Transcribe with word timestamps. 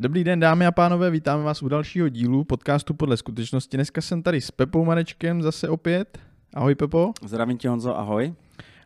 Dobrý 0.00 0.24
den, 0.24 0.40
dámy 0.40 0.66
a 0.66 0.72
pánové, 0.72 1.10
vítáme 1.10 1.42
vás 1.42 1.62
u 1.62 1.68
dalšího 1.68 2.08
dílu 2.08 2.44
podcastu 2.44 2.94
Podle 2.94 3.16
skutečnosti. 3.16 3.76
Dneska 3.76 4.00
jsem 4.00 4.22
tady 4.22 4.40
s 4.40 4.50
Pepou 4.50 4.84
Marečkem 4.84 5.42
zase 5.42 5.68
opět. 5.68 6.18
Ahoj 6.54 6.74
Pepo. 6.74 7.12
Zdravím 7.24 7.58
tě 7.58 7.68
Honzo, 7.68 7.98
ahoj. 7.98 8.34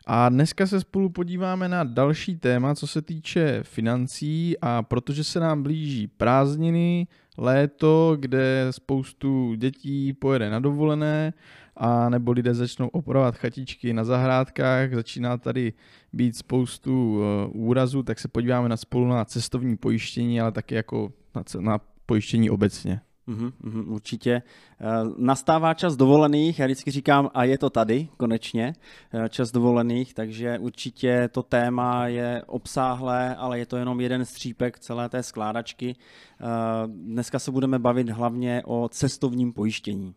A 0.05 0.29
dneska 0.29 0.67
se 0.67 0.79
spolu 0.79 1.09
podíváme 1.09 1.69
na 1.69 1.83
další 1.83 2.35
téma, 2.35 2.75
co 2.75 2.87
se 2.87 3.01
týče 3.01 3.59
financí 3.63 4.55
a 4.61 4.83
protože 4.83 5.23
se 5.23 5.39
nám 5.39 5.63
blíží 5.63 6.07
prázdniny, 6.07 7.07
léto, 7.37 8.17
kde 8.19 8.67
spoustu 8.71 9.55
dětí 9.55 10.13
pojede 10.13 10.49
na 10.49 10.59
dovolené 10.59 11.33
a 11.77 12.09
nebo 12.09 12.31
lidé 12.31 12.53
začnou 12.53 12.87
opravovat 12.87 13.35
chatičky 13.35 13.93
na 13.93 14.03
zahrádkách, 14.03 14.93
začíná 14.93 15.37
tady 15.37 15.73
být 16.13 16.37
spoustu 16.37 17.15
uh, 17.15 17.23
úrazů, 17.67 18.03
tak 18.03 18.19
se 18.19 18.27
podíváme 18.27 18.69
na 18.69 18.77
spolu 18.77 19.07
na 19.07 19.25
cestovní 19.25 19.77
pojištění, 19.77 20.41
ale 20.41 20.51
taky 20.51 20.75
jako 20.75 21.11
na, 21.35 21.43
na 21.59 21.79
pojištění 22.05 22.49
obecně. 22.49 23.01
Uhum, 23.27 23.53
uhum, 23.63 23.93
určitě. 23.93 24.41
Uh, 25.03 25.13
nastává 25.17 25.73
čas 25.73 25.95
dovolených, 25.95 26.59
já 26.59 26.65
vždycky 26.65 26.91
říkám, 26.91 27.29
a 27.33 27.43
je 27.43 27.57
to 27.57 27.69
tady, 27.69 28.07
konečně, 28.17 28.73
uh, 29.13 29.25
čas 29.25 29.51
dovolených, 29.51 30.13
takže 30.13 30.59
určitě 30.59 31.29
to 31.31 31.43
téma 31.43 32.07
je 32.07 32.43
obsáhlé, 32.47 33.35
ale 33.35 33.59
je 33.59 33.65
to 33.65 33.77
jenom 33.77 34.01
jeden 34.01 34.25
střípek 34.25 34.79
celé 34.79 35.09
té 35.09 35.23
skládačky. 35.23 35.95
Dneska 36.87 37.39
se 37.39 37.51
budeme 37.51 37.79
bavit 37.79 38.09
hlavně 38.09 38.61
o 38.65 38.89
cestovním 38.89 39.53
pojištění. 39.53 40.15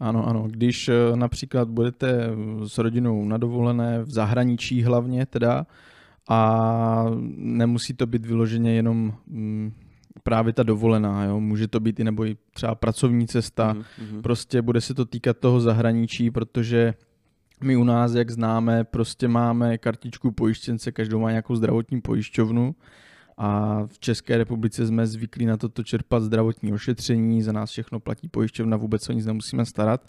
Ano, 0.00 0.28
ano. 0.28 0.46
Když 0.50 0.90
například 1.14 1.68
budete 1.68 2.30
s 2.66 2.78
rodinou 2.78 3.24
na 3.24 3.36
dovolené 3.36 4.02
v 4.02 4.10
zahraničí 4.10 4.82
hlavně 4.82 5.26
teda 5.26 5.66
a 6.28 7.06
nemusí 7.36 7.94
to 7.94 8.06
být 8.06 8.26
vyloženě 8.26 8.74
jenom 8.74 9.12
mm, 9.26 9.72
právě 10.22 10.52
ta 10.52 10.62
dovolená, 10.62 11.24
jo? 11.24 11.40
může 11.40 11.68
to 11.68 11.80
být 11.80 12.00
i 12.00 12.04
nebo 12.04 12.26
i 12.26 12.36
třeba 12.54 12.74
pracovní 12.74 13.26
cesta, 13.26 13.74
mm-hmm. 13.74 14.22
prostě 14.22 14.62
bude 14.62 14.80
se 14.80 14.94
to 14.94 15.04
týkat 15.04 15.38
toho 15.38 15.60
zahraničí, 15.60 16.30
protože 16.30 16.94
my 17.62 17.76
u 17.76 17.84
nás, 17.84 18.14
jak 18.14 18.30
známe, 18.30 18.84
prostě 18.84 19.28
máme 19.28 19.78
kartičku 19.78 20.30
pojištěnce, 20.30 20.92
každou 20.92 21.20
má 21.20 21.30
nějakou 21.30 21.56
zdravotní 21.56 22.00
pojišťovnu 22.00 22.74
a 23.36 23.80
v 23.86 23.98
České 23.98 24.38
republice 24.38 24.86
jsme 24.86 25.06
zvyklí 25.06 25.46
na 25.46 25.56
toto 25.56 25.82
čerpat 25.82 26.22
zdravotní 26.22 26.72
ošetření, 26.72 27.42
za 27.42 27.52
nás 27.52 27.70
všechno 27.70 28.00
platí 28.00 28.28
pojišťovna, 28.28 28.76
vůbec 28.76 29.08
o 29.08 29.12
nic 29.12 29.26
nemusíme 29.26 29.64
starat, 29.64 30.06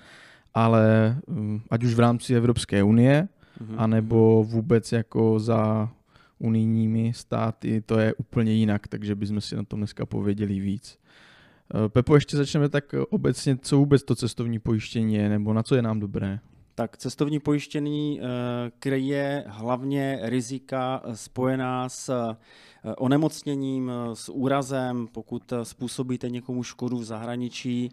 ale 0.53 1.17
mm, 1.27 1.61
ať 1.69 1.83
už 1.83 1.93
v 1.93 1.99
rámci 1.99 2.35
Evropské 2.35 2.83
unie, 2.83 3.27
mm-hmm. 3.61 3.75
anebo 3.77 4.43
vůbec 4.43 4.91
jako 4.91 5.39
za 5.39 5.89
unijními 6.39 7.13
státy, 7.13 7.81
to 7.85 7.99
je 7.99 8.13
úplně 8.13 8.51
jinak, 8.51 8.87
takže 8.87 9.15
bychom 9.15 9.41
si 9.41 9.55
na 9.55 9.63
tom 9.63 9.79
dneska 9.79 10.05
pověděli 10.05 10.59
víc. 10.59 10.99
Eh, 11.85 11.89
Pepo, 11.89 12.15
ještě 12.15 12.37
začneme 12.37 12.69
tak 12.69 12.95
obecně, 13.09 13.57
co 13.57 13.77
vůbec 13.77 14.03
to 14.03 14.15
cestovní 14.15 14.59
pojištění 14.59 15.15
je, 15.15 15.29
nebo 15.29 15.53
na 15.53 15.63
co 15.63 15.75
je 15.75 15.81
nám 15.81 15.99
dobré? 15.99 16.39
Tak 16.79 16.97
cestovní 16.97 17.39
pojištění 17.39 18.19
eh, 18.21 18.25
kryje 18.79 19.43
hlavně 19.47 20.19
rizika 20.21 21.01
spojená 21.13 21.89
s 21.89 22.35
Eh, 22.87 22.95
onemocněním, 22.95 23.91
s 24.13 24.29
úrazem, 24.29 25.07
pokud 25.07 25.51
eh, 25.51 25.65
způsobíte 25.65 26.29
někomu 26.29 26.63
škodu 26.63 26.97
v 26.97 27.03
zahraničí, 27.03 27.91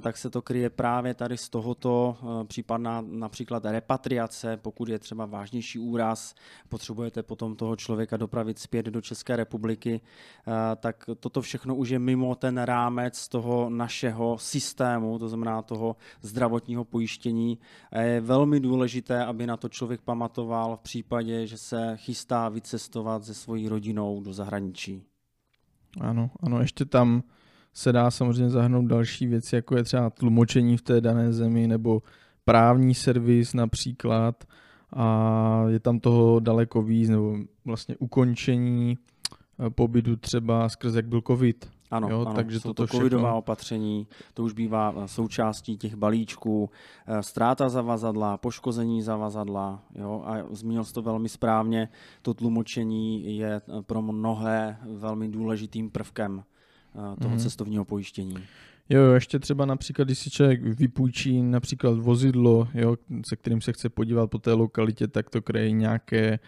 tak 0.00 0.16
se 0.16 0.30
to 0.30 0.42
kryje 0.42 0.70
právě 0.70 1.14
tady 1.14 1.36
z 1.36 1.48
tohoto, 1.48 2.16
případná 2.46 3.04
například 3.08 3.64
repatriace, 3.64 4.56
pokud 4.56 4.88
je 4.88 4.98
třeba 4.98 5.26
vážnější 5.26 5.78
úraz, 5.78 6.34
potřebujete 6.68 7.22
potom 7.22 7.56
toho 7.56 7.76
člověka 7.76 8.16
dopravit 8.16 8.58
zpět 8.58 8.86
do 8.86 9.00
České 9.00 9.36
republiky, 9.36 10.00
tak 10.76 11.10
toto 11.20 11.42
všechno 11.42 11.74
už 11.74 11.88
je 11.88 11.98
mimo 11.98 12.34
ten 12.34 12.58
rámec 12.58 13.28
toho 13.28 13.70
našeho 13.70 14.38
systému, 14.38 15.18
to 15.18 15.28
znamená 15.28 15.62
toho 15.62 15.96
zdravotního 16.22 16.84
pojištění. 16.84 17.58
Je 18.00 18.19
velmi 18.20 18.60
důležité, 18.60 19.24
aby 19.24 19.46
na 19.46 19.56
to 19.56 19.68
člověk 19.68 20.00
pamatoval 20.00 20.76
v 20.76 20.80
případě, 20.80 21.46
že 21.46 21.58
se 21.58 21.92
chystá 21.96 22.48
vycestovat 22.48 23.24
se 23.24 23.34
svojí 23.34 23.68
rodinou 23.68 24.20
do 24.20 24.32
zahraničí. 24.32 25.02
Ano, 26.00 26.30
ano, 26.40 26.60
ještě 26.60 26.84
tam 26.84 27.22
se 27.74 27.92
dá 27.92 28.10
samozřejmě 28.10 28.50
zahrnout 28.50 28.86
další 28.86 29.26
věci, 29.26 29.56
jako 29.56 29.76
je 29.76 29.84
třeba 29.84 30.10
tlumočení 30.10 30.76
v 30.76 30.82
té 30.82 31.00
dané 31.00 31.32
zemi 31.32 31.68
nebo 31.68 32.02
právní 32.44 32.94
servis 32.94 33.54
například 33.54 34.44
a 34.92 35.64
je 35.68 35.80
tam 35.80 36.00
toho 36.00 36.40
daleko 36.40 36.82
víc, 36.82 37.08
nebo 37.08 37.36
vlastně 37.64 37.96
ukončení 37.96 38.98
eh, 39.66 39.70
pobytu 39.70 40.16
třeba 40.16 40.68
skrze 40.68 40.98
jak 40.98 41.08
byl 41.08 41.22
covid. 41.26 41.70
Ano, 41.90 42.08
jo, 42.10 42.20
ano 42.20 42.34
takže 42.34 42.60
jsou 42.60 42.72
to 42.72 42.86
covidová 42.86 43.22
všechno... 43.22 43.38
opatření, 43.38 44.06
to 44.34 44.44
už 44.44 44.52
bývá 44.52 44.94
eh, 44.96 45.08
součástí 45.08 45.76
těch 45.76 45.94
balíčků, 45.94 46.70
eh, 47.06 47.22
ztráta 47.22 47.68
zavazadla, 47.68 48.36
poškození 48.36 49.02
zavazadla, 49.02 49.82
jo, 49.94 50.22
a 50.26 50.36
zmínil 50.50 50.84
jsi 50.84 50.92
to 50.92 51.02
velmi 51.02 51.28
správně, 51.28 51.88
to 52.22 52.34
tlumočení 52.34 53.36
je 53.36 53.56
eh, 53.56 53.82
pro 53.82 54.02
mnohé 54.02 54.76
velmi 54.82 55.28
důležitým 55.28 55.90
prvkem 55.90 56.44
toho 57.20 57.34
mm-hmm. 57.34 57.42
cestovního 57.42 57.84
pojištění. 57.84 58.34
Jo, 58.88 59.02
ještě 59.02 59.38
třeba 59.38 59.66
například, 59.66 60.04
když 60.04 60.18
si 60.18 60.30
člověk 60.30 60.62
vypůjčí 60.62 61.42
například 61.42 61.98
vozidlo, 61.98 62.68
jo, 62.74 62.96
se 63.28 63.36
kterým 63.36 63.60
se 63.60 63.72
chce 63.72 63.88
podívat 63.88 64.30
po 64.30 64.38
té 64.38 64.52
lokalitě, 64.52 65.08
tak 65.08 65.30
to 65.30 65.42
kryje 65.42 65.70
nějaké 65.70 66.38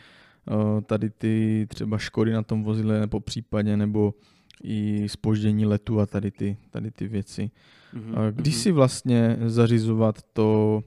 tady 0.86 1.10
ty 1.10 1.66
třeba 1.69 1.98
škody 1.98 2.32
na 2.32 2.42
tom 2.42 2.64
vozidle 2.64 3.00
nebo 3.00 3.20
případě, 3.20 3.76
nebo 3.76 4.14
i 4.62 5.09
spoždění 5.09 5.67
letu 5.67 6.00
a 6.00 6.06
tady 6.06 6.31
ty, 6.31 6.56
tady 6.71 6.91
ty 6.91 7.09
věci. 7.09 7.50
Mm-hmm. 7.95 8.33
Kdy 8.33 8.50
mm-hmm. 8.50 8.62
si 8.62 8.73
vlastně 8.73 9.39
zařizovat 9.47 10.23
to 10.33 10.83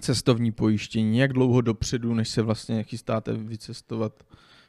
cestovní 0.00 0.52
pojištění? 0.52 1.18
Jak 1.18 1.32
dlouho 1.32 1.60
dopředu, 1.60 2.14
než 2.14 2.28
se 2.28 2.42
vlastně 2.42 2.82
chystáte 2.82 3.32
vycestovat, 3.32 4.24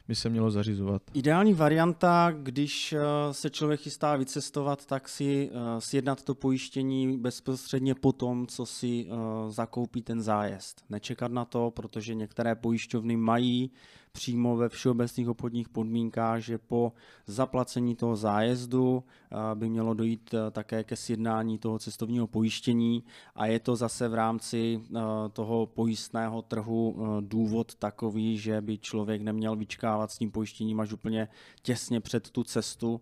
by 0.08 0.14
se 0.14 0.28
mělo 0.28 0.50
zařizovat? 0.50 1.02
Ideální 1.14 1.54
varianta, 1.54 2.34
když 2.42 2.92
eh, 2.92 3.00
se 3.32 3.50
člověk 3.50 3.80
chystá 3.80 4.16
vycestovat, 4.16 4.86
tak 4.86 5.08
si 5.08 5.50
eh, 5.52 5.80
sjednat 5.80 6.22
to 6.22 6.34
pojištění 6.34 7.18
bezprostředně 7.18 7.94
po 7.94 8.12
tom, 8.12 8.46
co 8.46 8.66
si 8.66 9.06
eh, 9.08 9.14
zakoupí 9.50 10.02
ten 10.02 10.22
zájezd. 10.22 10.84
Nečekat 10.90 11.32
na 11.32 11.44
to, 11.44 11.70
protože 11.70 12.14
některé 12.14 12.54
pojišťovny 12.54 13.16
mají 13.16 13.70
přímo 14.16 14.56
ve 14.56 14.68
všeobecných 14.68 15.28
obchodních 15.28 15.68
podmínkách, 15.68 16.40
že 16.40 16.58
po 16.58 16.92
zaplacení 17.26 17.96
toho 17.96 18.16
zájezdu 18.16 19.04
eh, 19.04 19.54
by 19.54 19.68
mělo 19.68 19.94
dojít 19.94 20.34
eh, 20.34 20.50
také 20.50 20.84
ke 20.84 20.96
sjednání 20.96 21.58
toho 21.58 21.78
cestovního 21.78 22.26
pojištění. 22.26 23.04
A 23.34 23.46
je 23.46 23.60
to 23.60 23.76
zase 23.76 24.08
v 24.08 24.14
rámci 24.14 24.80
eh, 24.80 25.00
toho 25.32 25.66
pojistného 25.66 26.42
trhu 26.42 26.96
důvod 27.20 27.74
takový, 27.74 28.38
že 28.38 28.60
by 28.60 28.78
člověk 28.78 29.22
neměl 29.22 29.56
vyčkávat 29.56 30.10
s 30.10 30.18
tím 30.18 30.30
pojištěním 30.30 30.80
až 30.80 30.92
úplně 30.92 31.28
těsně 31.62 32.00
před 32.00 32.30
tu 32.30 32.44
cestu, 32.44 33.00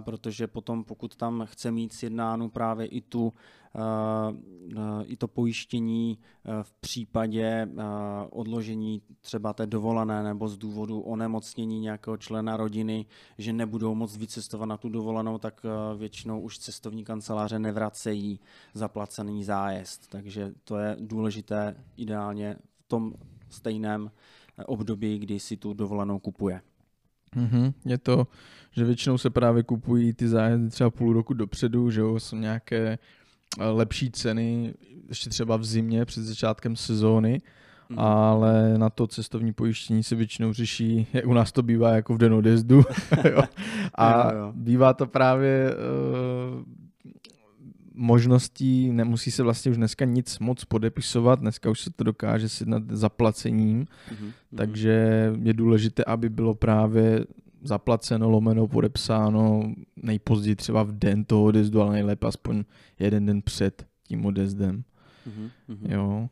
protože 0.00 0.46
potom 0.46 0.84
pokud 0.84 1.16
tam 1.16 1.46
chce 1.46 1.70
mít 1.70 1.92
sjednánu 1.92 2.48
právě 2.48 2.86
i 2.86 3.00
tu 3.00 3.32
i 5.06 5.16
to 5.16 5.28
pojištění 5.28 6.18
v 6.62 6.72
případě 6.72 7.68
odložení 8.30 9.02
třeba 9.20 9.52
té 9.52 9.66
dovolené 9.66 10.22
nebo 10.22 10.48
z 10.48 10.58
důvodu 10.58 11.00
onemocnění 11.00 11.80
nějakého 11.80 12.16
člena 12.16 12.56
rodiny, 12.56 13.06
že 13.38 13.52
nebudou 13.52 13.94
moct 13.94 14.16
vycestovat 14.16 14.68
na 14.68 14.76
tu 14.76 14.88
dovolenou, 14.88 15.38
tak 15.38 15.62
většinou 15.96 16.40
už 16.40 16.58
cestovní 16.58 17.04
kanceláře 17.04 17.58
nevracejí 17.58 18.40
zaplacený 18.74 19.44
zájezd. 19.44 20.08
Takže 20.08 20.52
to 20.64 20.78
je 20.78 20.96
důležité 21.00 21.76
ideálně 21.96 22.56
v 22.80 22.88
tom 22.88 23.14
stejném 23.48 24.10
období, 24.66 25.18
kdy 25.18 25.40
si 25.40 25.56
tu 25.56 25.74
dovolenou 25.74 26.18
kupuje. 26.18 26.60
Mm-hmm. 27.36 27.72
Je 27.84 27.98
to, 27.98 28.26
že 28.70 28.84
většinou 28.84 29.18
se 29.18 29.30
právě 29.30 29.62
kupují 29.62 30.12
ty 30.12 30.28
zájezdy 30.28 30.68
třeba 30.68 30.90
půl 30.90 31.12
roku 31.12 31.34
dopředu, 31.34 31.90
že 31.90 32.00
jo, 32.00 32.20
jsou 32.20 32.36
nějaké 32.36 32.98
Eh, 32.98 32.98
lepší 33.58 34.10
ceny, 34.10 34.74
ještě 35.08 35.30
třeba 35.30 35.56
v 35.56 35.64
zimě 35.64 36.04
před 36.04 36.22
začátkem 36.22 36.76
sezóny, 36.76 37.40
mm. 37.88 37.98
ale 37.98 38.78
na 38.78 38.90
to 38.90 39.06
cestovní 39.06 39.52
pojištění 39.52 40.02
se 40.02 40.16
většinou 40.16 40.52
řeší, 40.52 41.06
jak 41.12 41.26
u 41.26 41.32
nás 41.32 41.52
to 41.52 41.62
bývá 41.62 41.90
jako 41.90 42.14
v 42.14 42.18
den 42.18 42.34
odjezdu. 42.34 42.76
jo. 43.30 43.42
A 43.94 44.32
jo, 44.32 44.38
jo. 44.38 44.52
bývá 44.56 44.92
to 44.94 45.06
právě 45.06 45.70
uh, 45.74 46.62
možností, 47.94 48.92
nemusí 48.92 49.30
se 49.30 49.42
vlastně 49.42 49.70
už 49.70 49.76
dneska 49.76 50.04
nic 50.04 50.38
moc 50.38 50.64
podepisovat, 50.64 51.40
dneska 51.40 51.70
už 51.70 51.80
se 51.80 51.90
to 51.90 52.04
dokáže 52.04 52.48
si 52.48 52.66
nad 52.66 52.82
zaplacením, 52.90 53.84
mm-hmm. 53.84 54.32
takže 54.56 55.32
je 55.42 55.52
důležité, 55.52 56.04
aby 56.04 56.28
bylo 56.28 56.54
právě 56.54 57.24
zaplaceno, 57.64 58.30
lomeno, 58.30 58.68
podepsáno 58.68 59.72
nejpozději 59.96 60.56
třeba 60.56 60.82
v 60.82 60.92
den 60.92 61.24
toho 61.24 61.44
odezdu, 61.44 61.82
ale 61.82 61.92
nejlépe 61.92 62.26
aspoň 62.26 62.64
jeden 62.98 63.26
den 63.26 63.42
před 63.42 63.86
tím 64.08 64.26
odezdem. 64.26 64.84
Mm-hmm. 65.28 65.92
Jo. 65.92 66.28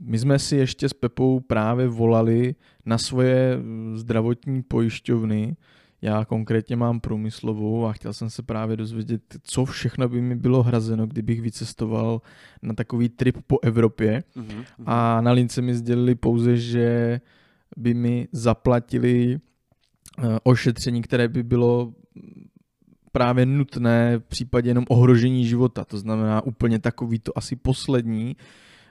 My 0.00 0.18
jsme 0.18 0.38
si 0.38 0.56
ještě 0.56 0.88
s 0.88 0.92
Pepou 0.92 1.40
právě 1.40 1.88
volali 1.88 2.54
na 2.86 2.98
svoje 2.98 3.58
zdravotní 3.94 4.62
pojišťovny, 4.62 5.56
já 6.02 6.24
konkrétně 6.24 6.76
mám 6.76 7.00
průmyslovou 7.00 7.86
a 7.86 7.92
chtěl 7.92 8.12
jsem 8.12 8.30
se 8.30 8.42
právě 8.42 8.76
dozvědět, 8.76 9.22
co 9.42 9.64
všechno 9.64 10.08
by 10.08 10.20
mi 10.20 10.36
bylo 10.36 10.62
hrazeno, 10.62 11.06
kdybych 11.06 11.40
vycestoval 11.40 12.20
na 12.62 12.74
takový 12.74 13.08
trip 13.08 13.36
po 13.46 13.58
Evropě. 13.62 14.22
Uh-huh, 14.36 14.64
A 14.86 15.20
na 15.20 15.32
lince 15.32 15.62
mi 15.62 15.74
sdělili 15.74 16.14
pouze, 16.14 16.56
že 16.56 17.20
by 17.76 17.94
mi 17.94 18.28
zaplatili 18.32 19.40
ošetření, 20.42 21.02
které 21.02 21.28
by 21.28 21.42
bylo 21.42 21.92
právě 23.12 23.46
nutné 23.46 24.18
v 24.18 24.24
případě 24.24 24.70
jenom 24.70 24.84
ohrožení 24.88 25.46
života. 25.46 25.84
To 25.84 25.98
znamená 25.98 26.44
úplně 26.44 26.78
takový 26.78 27.18
to 27.18 27.38
asi 27.38 27.56
poslední, 27.56 28.36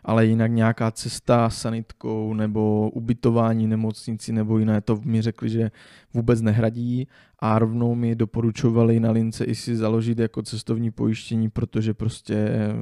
ale 0.04 0.26
jinak 0.26 0.52
nějaká 0.52 0.92
cesta 0.92 1.50
sanitkou 1.50 2.34
nebo 2.34 2.90
ubytování 2.90 3.68
nemocnici 3.68 4.34
nebo 4.34 4.60
jiné, 4.60 4.82
to 4.82 5.02
mi 5.06 5.22
řekli, 5.22 5.50
že 5.50 5.72
vůbec 6.14 6.42
nehradí 6.42 7.08
a 7.40 7.60
rovnou 7.60 7.96
mi 7.96 8.16
doporučovali 8.16 9.00
na 9.00 9.12
lince 9.12 9.46
i 9.46 9.56
si 9.56 9.76
založit 9.76 10.20
jako 10.20 10.42
cestovní 10.42 10.92
pojištění, 10.92 11.50
protože 11.50 11.94
prostě 11.94 12.36
eh, 12.36 12.74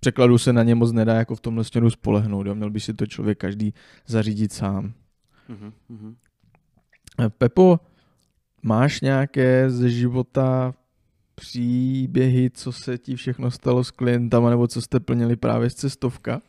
překladu 0.00 0.38
se 0.38 0.52
na 0.52 0.62
ně 0.62 0.74
moc 0.74 0.92
nedá 0.92 1.14
jako 1.14 1.34
v 1.34 1.40
tomhle 1.40 1.64
směru 1.64 1.90
spolehnout. 1.90 2.46
Jo? 2.46 2.54
Měl 2.54 2.70
by 2.70 2.80
si 2.80 2.94
to 2.94 3.06
člověk 3.06 3.38
každý 3.38 3.74
zařídit 4.06 4.52
sám. 4.52 4.92
Mm-hmm. 5.50 6.14
Pepo, 7.38 7.80
máš 8.62 9.00
nějaké 9.00 9.70
ze 9.70 9.90
života 9.90 10.74
příběhy, 11.34 12.50
co 12.50 12.72
se 12.72 12.98
ti 12.98 13.16
všechno 13.16 13.50
stalo 13.50 13.84
s 13.84 13.90
klientama, 13.90 14.50
nebo 14.50 14.66
co 14.66 14.82
jste 14.82 15.00
plnili 15.00 15.36
právě 15.36 15.70
z 15.70 15.74
cestovka? 15.74 16.42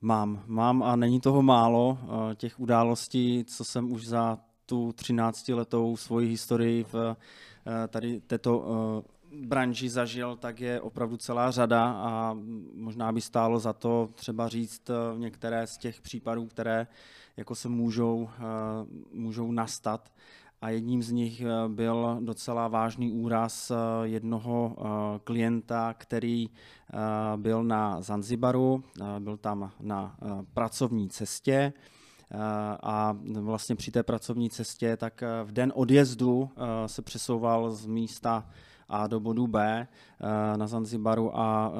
Mám, 0.00 0.42
mám 0.46 0.82
a 0.82 0.96
není 0.96 1.20
toho 1.20 1.42
málo. 1.42 1.98
Eh, 2.02 2.34
těch 2.34 2.60
událostí, 2.60 3.44
co 3.44 3.64
jsem 3.64 3.92
už 3.92 4.06
za 4.06 4.38
tu 4.66 4.90
13-letou 4.90 5.96
svoji 5.96 6.28
historii 6.28 6.84
v 6.92 6.94
eh, 7.66 7.88
tady 7.88 8.20
této 8.20 8.64
eh, 8.64 9.19
branži 9.32 9.88
zažil, 9.88 10.36
tak 10.36 10.60
je 10.60 10.80
opravdu 10.80 11.16
celá 11.16 11.50
řada 11.50 11.92
a 11.92 12.36
možná 12.74 13.12
by 13.12 13.20
stálo 13.20 13.58
za 13.58 13.72
to 13.72 14.08
třeba 14.14 14.48
říct 14.48 14.90
některé 15.16 15.66
z 15.66 15.78
těch 15.78 16.00
případů, 16.00 16.46
které 16.46 16.86
jako 17.36 17.54
se 17.54 17.68
můžou, 17.68 18.28
můžou 19.12 19.52
nastat. 19.52 20.10
A 20.62 20.70
jedním 20.70 21.02
z 21.02 21.10
nich 21.10 21.40
eh, 21.40 21.68
byl 21.68 22.18
docela 22.20 22.68
vážný 22.68 23.12
úraz 23.12 23.70
eh, 23.70 23.74
jednoho 24.02 24.76
eh, 24.78 25.18
klienta, 25.24 25.94
který 25.98 26.50
byl 27.36 27.64
na 27.64 28.00
Zanzibaru, 28.00 28.84
byl 29.18 29.36
tam 29.36 29.70
na 29.80 30.16
pracovní 30.54 31.08
cestě 31.08 31.72
a 32.82 33.16
vlastně 33.40 33.76
při 33.76 33.90
té 33.90 34.02
pracovní 34.02 34.50
cestě 34.50 34.96
tak 34.96 35.22
v 35.44 35.52
den 35.52 35.72
odjezdu 35.76 36.50
se 36.86 37.02
přesouval 37.02 37.70
z 37.70 37.86
místa 37.86 38.48
A 38.90 39.06
do 39.06 39.20
bodu 39.20 39.46
B 39.46 39.86
na 40.56 40.66
Zanzibaru 40.66 41.38
a 41.38 41.72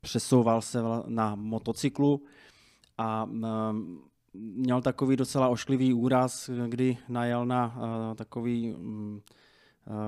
přesouval 0.00 0.62
se 0.62 0.78
na 1.06 1.34
motocyklu 1.34 2.22
a 2.98 3.26
měl 4.34 4.82
takový 4.82 5.16
docela 5.16 5.48
ošklivý 5.48 5.94
úraz, 5.94 6.50
kdy 6.68 6.98
najel 7.08 7.46
na 7.46 7.78
takový 8.14 8.74
uh, 8.74 9.18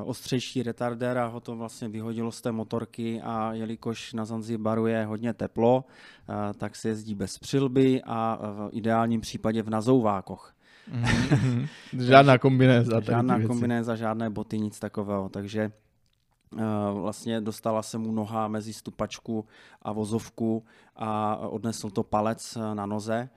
ostřejší 0.04 0.62
retardér 0.62 1.18
a 1.18 1.26
ho 1.26 1.40
to 1.40 1.56
vlastně 1.56 1.88
vyhodilo 1.88 2.32
z 2.32 2.40
té 2.40 2.52
motorky 2.52 3.20
a 3.22 3.52
jelikož 3.52 4.12
na 4.12 4.24
Zanzibaru 4.24 4.86
je 4.86 5.04
hodně 5.04 5.34
teplo, 5.34 5.84
tak 6.58 6.76
se 6.76 6.88
jezdí 6.88 7.14
bez 7.14 7.38
přilby 7.38 8.02
a 8.04 8.38
v 8.52 8.68
ideálním 8.72 9.20
případě 9.20 9.62
v 9.62 9.70
nazouvákoch. 9.70 10.55
Mm-hmm. 10.92 11.68
žádná 11.98 12.38
kombinéza. 12.38 13.00
Žádná 13.00 13.46
kombinéza, 13.46 13.96
žádné 13.96 14.30
boty, 14.30 14.58
nic 14.58 14.78
takového. 14.78 15.28
Takže 15.28 15.72
vlastně 16.92 17.40
dostala 17.40 17.82
se 17.82 17.98
mu 17.98 18.12
noha 18.12 18.48
mezi 18.48 18.72
stupačku 18.72 19.44
a 19.82 19.92
vozovku 19.92 20.64
a 20.96 21.36
odnesl 21.36 21.90
to 21.90 22.02
palec 22.02 22.58
na 22.74 22.86
noze 22.86 23.28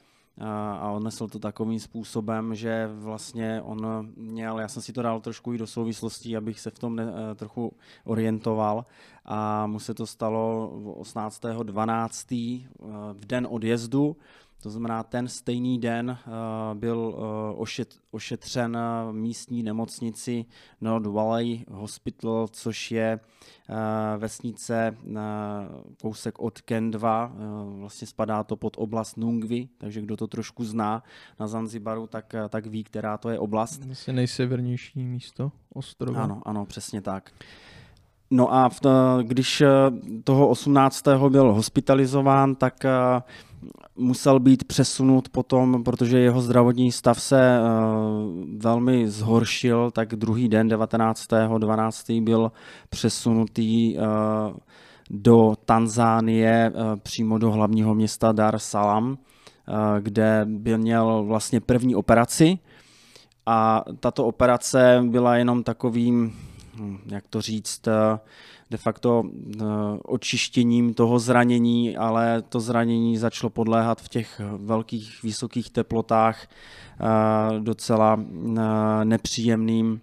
a 0.79 0.91
odnesl 0.91 1.27
to 1.27 1.39
takovým 1.39 1.79
způsobem, 1.79 2.55
že 2.55 2.89
vlastně 2.93 3.61
on 3.61 4.09
měl, 4.15 4.59
já 4.59 4.67
jsem 4.67 4.81
si 4.81 4.93
to 4.93 5.01
dal 5.01 5.19
trošku 5.21 5.53
i 5.53 5.57
do 5.57 5.67
souvislostí, 5.67 6.37
abych 6.37 6.59
se 6.59 6.69
v 6.69 6.79
tom 6.79 6.95
ne, 6.95 7.03
eh, 7.03 7.35
trochu 7.35 7.73
orientoval 8.03 8.85
a 9.25 9.67
mu 9.67 9.79
se 9.79 9.93
to 9.93 10.07
stalo 10.07 10.71
18.12. 10.95 12.67
Eh, 12.79 12.85
v 13.13 13.25
den 13.25 13.47
odjezdu, 13.49 14.17
to 14.61 14.69
znamená, 14.69 15.03
ten 15.03 15.27
stejný 15.27 15.79
den 15.79 16.17
uh, 16.27 16.79
byl 16.79 16.97
uh, 16.97 17.61
ošet, 17.61 17.95
ošetřen 18.11 18.77
v 19.09 19.13
místní 19.13 19.63
nemocnici 19.63 20.45
North 20.81 21.07
Valley 21.07 21.65
Hospital, 21.71 22.47
což 22.51 22.91
je 22.91 23.19
uh, 23.69 23.75
vesnice 24.17 24.97
uh, 25.03 25.17
kousek 26.01 26.39
od 26.39 26.61
Ken 26.61 26.91
2. 26.91 27.25
Uh, 27.25 27.79
vlastně 27.79 28.07
spadá 28.07 28.44
to 28.44 28.56
pod 28.56 28.75
oblast 28.77 29.17
Nungvi, 29.17 29.69
takže 29.77 30.01
kdo 30.01 30.17
to 30.17 30.27
trošku 30.27 30.65
zná 30.65 31.03
na 31.39 31.47
Zanzibaru, 31.47 32.07
tak, 32.07 32.35
tak 32.50 32.65
ví, 32.65 32.83
která 32.83 33.17
to 33.17 33.29
je 33.29 33.39
oblast. 33.39 33.85
Vlastně 33.85 34.13
nejsevernější 34.13 35.06
místo 35.06 35.51
ostrova. 35.73 36.23
Ano, 36.23 36.41
ano, 36.45 36.65
přesně 36.65 37.01
tak. 37.01 37.31
No 38.31 38.53
a 38.53 38.69
v, 38.69 38.81
když 39.23 39.63
toho 40.23 40.47
18. 40.47 41.03
byl 41.29 41.53
hospitalizován, 41.53 42.56
tak 42.56 42.85
musel 43.95 44.39
být 44.39 44.63
přesunut 44.63 45.29
potom, 45.29 45.83
protože 45.83 46.19
jeho 46.19 46.41
zdravotní 46.41 46.91
stav 46.91 47.21
se 47.21 47.59
uh, 47.59 47.67
velmi 48.57 49.07
zhoršil, 49.09 49.91
tak 49.91 50.15
druhý 50.15 50.50
den 50.50 50.67
19.12. 50.67 52.23
byl 52.23 52.51
přesunutý 52.89 53.97
uh, 53.97 54.03
do 55.09 55.53
Tanzánie, 55.65 56.71
uh, 56.75 57.00
přímo 57.00 57.38
do 57.38 57.51
hlavního 57.51 57.95
města 57.95 58.31
Dar 58.31 58.59
Salam, 58.59 59.18
kde 59.99 60.45
byl 60.45 60.78
měl 60.78 61.23
vlastně 61.23 61.59
první 61.59 61.95
operaci 61.95 62.57
a 63.45 63.83
tato 63.99 64.25
operace 64.25 65.04
byla 65.09 65.35
jenom 65.35 65.63
takovým, 65.63 66.33
hm, 66.75 66.97
jak 67.06 67.23
to 67.30 67.42
říct, 67.42 67.87
de 68.69 68.78
facto 68.78 69.23
eh, 69.26 69.64
očištěním 70.04 70.94
toho 70.94 71.19
zranění, 71.19 71.97
ale 71.97 72.42
to 72.42 72.59
zranění 72.59 73.18
začalo 73.18 73.49
podléhat 73.49 74.02
v 74.02 74.09
těch 74.09 74.42
velkých, 74.57 75.23
vysokých 75.23 75.69
teplotách 75.69 76.47
eh, 76.47 77.59
docela 77.59 78.19
eh, 78.19 79.06
nepříjemným 79.06 80.02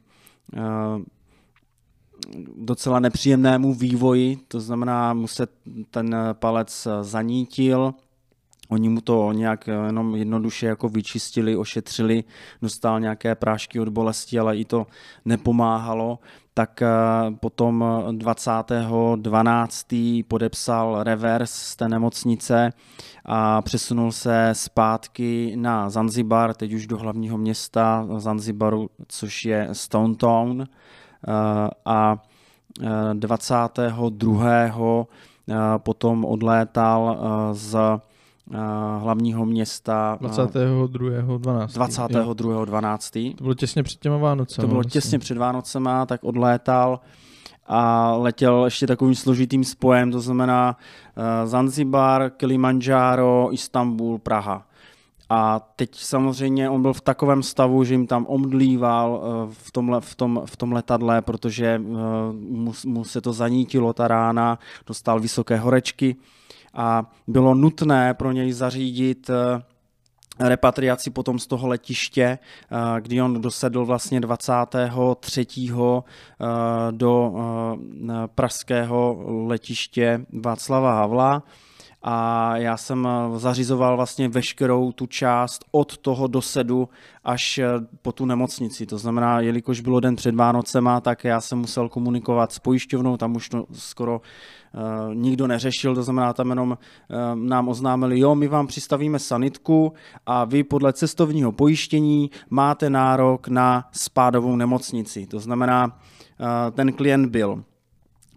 docela 2.57 3.01
nepříjemnému 3.01 3.75
vývoji, 3.75 4.39
to 4.49 4.61
znamená, 4.61 5.15
mu 5.15 5.27
se 5.29 5.47
ten 5.91 6.17
palec 6.33 6.89
zanítil, 7.01 7.95
Oni 8.69 8.89
mu 8.89 9.01
to 9.01 9.33
nějak 9.33 9.67
jenom 9.67 10.17
jednoduše 10.17 10.67
jako 10.67 10.89
vyčistili, 10.89 11.57
ošetřili, 11.57 12.25
dostal 12.63 13.01
nějaké 13.01 13.35
prášky 13.35 13.81
od 13.81 13.89
bolesti, 13.89 14.39
ale 14.39 14.57
i 14.57 14.65
to 14.65 14.87
nepomáhalo 15.25 16.19
tak 16.57 16.83
eh, 16.83 16.89
potom 17.41 17.85
20.12. 18.11 20.25
podepsal 20.29 21.03
revers 21.03 21.51
z 21.51 21.77
té 21.77 21.89
nemocnice 21.89 22.73
a 23.25 23.63
přesunul 23.63 24.13
se 24.13 24.51
zpátky 24.53 25.53
na 25.57 25.91
Zanzibar, 25.91 26.55
teď 26.55 26.73
už 26.73 26.87
do 26.87 26.99
hlavního 26.99 27.39
města 27.39 28.07
Zanzibaru, 28.17 28.91
což 29.09 29.45
je 29.45 29.69
Stone 29.73 30.15
Town. 30.15 30.63
Eh, 30.63 30.67
a 31.85 32.23
22. 33.13 35.07
Eh, 35.49 35.55
potom 35.79 36.25
odlétal 36.25 37.19
z 37.53 37.77
hlavního 38.99 39.47
města. 39.47 40.19
22. 40.21 41.39
12. 41.39 41.73
22. 41.73 42.65
12. 42.65 43.11
To 43.39 43.45
bylo 43.45 43.55
těsně 43.55 43.83
před 43.83 44.01
těma 44.01 44.17
Vánocema. 44.17 44.63
To 44.63 44.69
bylo 44.69 44.81
vlastně. 44.81 44.91
těsně 44.91 45.19
před 45.19 45.39
Vánocema, 45.39 46.07
tak 46.07 46.25
odlétal 46.25 47.01
a 47.67 48.13
letěl 48.17 48.65
ještě 48.65 48.87
takovým 48.87 49.15
složitým 49.15 49.65
spojem, 49.65 50.13
to 50.13 50.21
znamená 50.21 50.77
uh, 50.77 51.49
Zanzibar, 51.49 52.31
Kilimanjaro, 52.31 53.49
Istanbul, 53.53 54.19
Praha. 54.19 54.67
A 55.29 55.61
teď 55.77 55.91
samozřejmě 55.95 56.71
on 56.71 56.83
byl 56.83 56.93
v 56.93 57.01
takovém 57.01 57.43
stavu, 57.43 57.85
že 57.85 57.95
jim 57.95 58.07
tam 58.07 58.27
omdlíval 58.29 59.23
v 59.53 59.73
tom, 59.73 59.97
v 60.01 60.15
tom, 60.15 60.43
v 60.45 60.57
tom 60.57 60.73
letadle, 60.73 61.23
protože 61.23 61.79
mu, 61.79 62.73
mu 62.87 63.05
se 63.05 63.21
to 63.21 63.33
zanítilo 63.33 63.93
ta 63.93 64.09
rána, 64.09 64.59
dostal 64.87 65.21
vysoké 65.21 65.57
horečky 65.57 66.17
a 66.77 67.11
bylo 67.27 67.55
nutné 67.55 68.15
pro 68.15 68.33
něj 68.33 68.53
zařídit 68.53 69.31
repatriaci 70.41 71.11
potom 71.11 71.39
z 71.39 71.47
toho 71.47 71.69
letiště, 71.69 72.25
eh, 72.27 73.01
kdy 73.01 73.23
on 73.23 73.41
dosedl 73.41 73.85
vlastně 73.85 74.21
23. 74.21 76.05
Eh, 76.05 76.47
do 76.91 77.35
eh, 77.35 78.13
pražského 78.35 79.25
letiště 79.47 80.27
Václava 80.33 80.93
Havla 80.95 81.43
a 82.09 82.57
já 82.57 82.77
jsem 82.77 83.09
zařizoval 83.37 83.97
vlastně 83.97 84.29
veškerou 84.29 84.93
tu 84.93 85.07
část 85.07 85.65
od 85.71 85.99
toho 85.99 86.27
dosedu 86.27 86.89
až 87.25 87.61
po 88.03 88.13
tu 88.13 88.27
nemocnici. 88.27 88.87
To 88.87 88.99
znamená, 88.99 89.41
jelikož 89.41 89.81
bylo 89.81 90.01
den 90.01 90.17
před 90.17 90.35
Vánocema, 90.35 91.01
tak 91.01 91.25
já 91.25 91.41
jsem 91.41 91.59
musel 91.59 91.89
komunikovat 91.89 92.53
s 92.53 92.59
pojišťovnou, 92.59 93.17
tam 93.17 93.37
už 93.37 93.49
to 93.49 93.67
skoro 93.73 94.21
Eh, 94.77 95.15
nikdo 95.15 95.47
neřešil, 95.47 95.95
to 95.95 96.03
znamená, 96.03 96.33
tam 96.33 96.49
jenom 96.49 96.79
eh, 97.11 97.15
nám 97.35 97.69
oznámili, 97.69 98.21
jo, 98.21 98.35
my 98.35 98.49
vám 98.49 98.67
přistavíme 98.67 99.19
sanitku 99.19 99.93
a 100.27 100.45
vy 100.45 100.65
podle 100.65 100.93
cestovního 100.93 101.53
pojištění 101.53 102.31
máte 102.51 102.91
nárok 102.91 103.49
na 103.49 103.89
spádovou 103.93 104.57
nemocnici. 104.57 105.27
To 105.27 105.41
znamená, 105.41 106.01
eh, 106.41 106.71
ten 106.71 106.93
klient 106.93 107.31
byl 107.31 107.65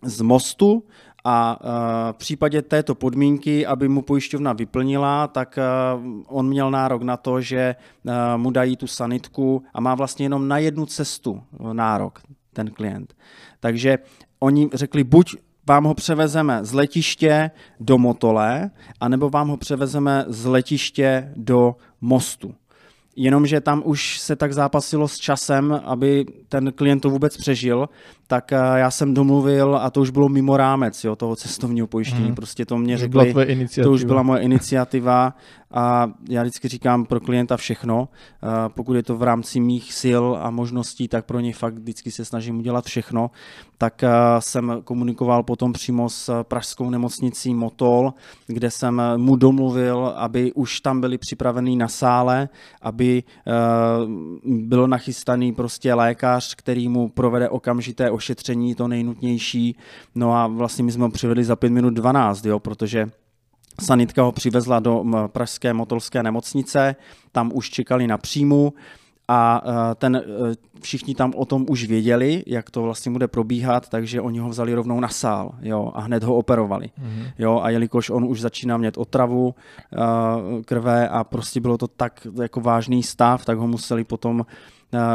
z 0.03 0.21
mostu 0.21 0.83
a 1.25 1.59
v 2.11 2.17
případě 2.17 2.61
této 2.61 2.95
podmínky, 2.95 3.65
aby 3.65 3.87
mu 3.87 4.01
pojišťovna 4.01 4.53
vyplnila, 4.53 5.27
tak 5.27 5.59
on 6.27 6.47
měl 6.47 6.71
nárok 6.71 7.01
na 7.01 7.17
to, 7.17 7.41
že 7.41 7.75
mu 8.37 8.51
dají 8.51 8.77
tu 8.77 8.87
sanitku 8.87 9.63
a 9.73 9.81
má 9.81 9.95
vlastně 9.95 10.25
jenom 10.25 10.47
na 10.47 10.57
jednu 10.57 10.85
cestu 10.85 11.43
nárok 11.73 12.19
ten 12.53 12.71
klient. 12.71 13.13
Takže 13.59 13.97
oni 14.39 14.69
řekli, 14.73 15.03
buď 15.03 15.35
vám 15.67 15.83
ho 15.83 15.93
převezeme 15.93 16.59
z 16.65 16.73
letiště 16.73 17.51
do 17.79 17.97
Motole, 17.97 18.71
anebo 18.99 19.29
vám 19.29 19.49
ho 19.49 19.57
převezeme 19.57 20.25
z 20.27 20.45
letiště 20.45 21.33
do 21.35 21.75
mostu. 22.01 22.55
Jenomže 23.21 23.61
tam 23.61 23.81
už 23.85 24.19
se 24.19 24.35
tak 24.35 24.53
zápasilo 24.53 25.07
s 25.07 25.17
časem, 25.17 25.81
aby 25.85 26.25
ten 26.49 26.71
klient 26.71 26.99
to 26.99 27.09
vůbec 27.09 27.37
přežil, 27.37 27.89
tak 28.27 28.53
eh, 28.53 28.57
já 28.75 28.91
jsem 28.91 29.13
domluvil, 29.13 29.75
a 29.75 29.89
to 29.89 30.01
už 30.01 30.09
bylo 30.09 30.29
mimo 30.29 30.57
rámec 30.57 31.03
jo, 31.03 31.15
toho 31.15 31.35
cestovního 31.35 31.87
pojištění, 31.87 32.25
hmm. 32.25 32.35
prostě 32.35 32.65
to 32.65 32.77
mě 32.77 32.97
řekli, 32.97 33.33
to 33.83 33.91
už 33.91 34.03
byla 34.03 34.23
moje 34.23 34.41
iniciativa 34.41 35.33
a 35.71 36.11
já 36.29 36.41
vždycky 36.41 36.67
říkám 36.67 37.05
pro 37.05 37.19
klienta 37.19 37.57
všechno, 37.57 38.09
eh, 38.09 38.47
pokud 38.69 38.93
je 38.93 39.03
to 39.03 39.17
v 39.17 39.23
rámci 39.23 39.59
mých 39.59 39.93
sil 40.01 40.23
a 40.41 40.49
možností, 40.51 41.07
tak 41.07 41.25
pro 41.25 41.39
něj 41.39 41.53
fakt 41.53 41.73
vždycky 41.73 42.11
se 42.11 42.25
snažím 42.25 42.59
udělat 42.59 42.85
všechno, 42.85 43.31
tak 43.81 44.03
eh, 44.03 44.09
jsem 44.39 44.81
komunikoval 44.83 45.43
potom 45.43 45.73
přímo 45.73 46.09
s 46.09 46.43
pražskou 46.43 46.89
nemocnicí 46.89 47.53
Motol, 47.53 48.13
kde 48.47 48.71
jsem 48.71 49.01
mu 49.17 49.35
domluvil, 49.35 50.13
aby 50.15 50.53
už 50.53 50.81
tam 50.81 51.01
byli 51.01 51.17
připravení 51.17 51.77
na 51.77 51.87
sále, 51.87 52.49
aby 52.81 53.23
byl 54.45 54.87
nachystaný 54.87 55.53
prostě 55.53 55.93
lékař, 55.93 56.55
který 56.55 56.89
mu 56.89 57.09
provede 57.09 57.49
okamžité 57.49 58.11
ošetření, 58.11 58.75
to 58.75 58.87
nejnutnější. 58.87 59.77
No 60.15 60.33
a 60.33 60.47
vlastně 60.47 60.83
my 60.83 60.91
jsme 60.91 61.03
ho 61.03 61.11
přivedli 61.11 61.43
za 61.43 61.55
5 61.55 61.69
minut 61.69 61.93
12, 61.93 62.45
jo, 62.45 62.59
protože 62.59 63.09
sanitka 63.81 64.23
ho 64.23 64.31
přivezla 64.31 64.79
do 64.79 65.03
pražské 65.27 65.73
motolské 65.73 66.23
nemocnice, 66.23 66.95
tam 67.31 67.51
už 67.53 67.69
čekali 67.69 68.07
na 68.07 68.17
příjmu 68.17 68.73
a 69.31 69.61
e, 69.65 69.95
ten, 69.95 70.15
e, 70.15 70.23
všichni 70.81 71.15
tam 71.15 71.33
o 71.35 71.45
tom 71.45 71.65
už 71.69 71.85
věděli, 71.85 72.43
jak 72.47 72.69
to 72.69 72.81
vlastně 72.81 73.11
bude 73.11 73.27
probíhat, 73.27 73.89
takže 73.89 74.21
oni 74.21 74.39
ho 74.39 74.49
vzali 74.49 74.73
rovnou 74.73 74.99
na 74.99 75.07
sál 75.07 75.51
jo, 75.61 75.91
a 75.95 76.01
hned 76.01 76.23
ho 76.23 76.35
operovali. 76.35 76.85
Mm-hmm. 76.85 77.31
Jo, 77.39 77.59
a 77.63 77.69
jelikož 77.69 78.09
on 78.09 78.25
už 78.25 78.41
začíná 78.41 78.77
mít 78.77 78.97
otravu 78.97 79.47
uh, 79.47 80.61
krve 80.65 81.09
a 81.09 81.23
prostě 81.23 81.61
bylo 81.61 81.77
to 81.77 81.87
tak 81.87 82.27
jako 82.41 82.61
vážný 82.61 83.03
stav, 83.03 83.45
tak 83.45 83.57
ho 83.57 83.67
museli 83.67 84.03
potom 84.03 84.45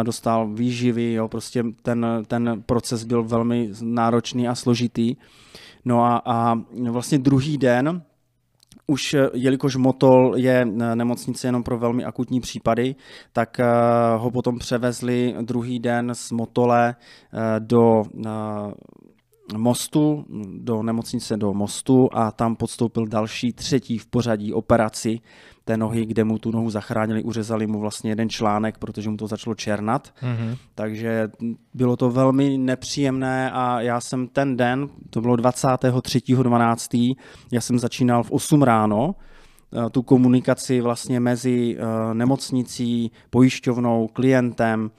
dostal 0.02 0.48
výživy, 0.48 1.12
jo, 1.12 1.28
prostě 1.28 1.64
ten, 1.82 2.06
ten 2.26 2.62
proces 2.66 3.04
byl 3.04 3.24
velmi 3.24 3.70
náročný 3.82 4.48
a 4.48 4.54
složitý. 4.54 5.16
No 5.84 6.04
a, 6.04 6.22
a 6.24 6.60
vlastně 6.90 7.18
druhý 7.18 7.58
den, 7.58 8.02
už 8.86 9.16
jelikož 9.34 9.76
Motol 9.76 10.34
je 10.36 10.64
nemocnice 10.94 11.48
jenom 11.48 11.62
pro 11.62 11.78
velmi 11.78 12.04
akutní 12.04 12.40
případy, 12.40 12.94
tak 13.32 13.60
ho 14.16 14.30
potom 14.30 14.58
převezli 14.58 15.34
druhý 15.42 15.78
den 15.78 16.10
z 16.14 16.30
Motole 16.30 16.94
do 17.58 18.02
mostu, 19.56 20.24
do 20.58 20.82
nemocnice 20.82 21.36
do 21.36 21.54
mostu 21.54 22.08
a 22.12 22.30
tam 22.32 22.56
podstoupil 22.56 23.06
další 23.06 23.52
třetí 23.52 23.98
v 23.98 24.06
pořadí 24.06 24.52
operaci 24.52 25.20
té 25.64 25.76
nohy, 25.76 26.06
kde 26.06 26.24
mu 26.24 26.38
tu 26.38 26.50
nohu 26.50 26.70
zachránili, 26.70 27.22
uřezali 27.22 27.66
mu 27.66 27.80
vlastně 27.80 28.10
jeden 28.10 28.28
článek, 28.28 28.78
protože 28.78 29.10
mu 29.10 29.16
to 29.16 29.26
začalo 29.26 29.54
černat. 29.54 30.14
Mm-hmm. 30.22 30.56
Takže 30.74 31.28
bylo 31.74 31.96
to 31.96 32.10
velmi 32.10 32.58
nepříjemné 32.58 33.50
a 33.50 33.80
já 33.80 34.00
jsem 34.00 34.28
ten 34.28 34.56
den, 34.56 34.88
to 35.10 35.20
bylo 35.20 35.36
23.12., 35.36 37.16
já 37.52 37.60
jsem 37.60 37.78
začínal 37.78 38.22
v 38.22 38.30
8 38.30 38.62
ráno, 38.62 39.14
eh, 39.86 39.90
tu 39.90 40.02
komunikaci 40.02 40.80
vlastně 40.80 41.20
mezi 41.20 41.76
eh, 41.78 42.14
nemocnicí, 42.14 43.10
pojišťovnou, 43.30 44.08
klientem, 44.12 44.90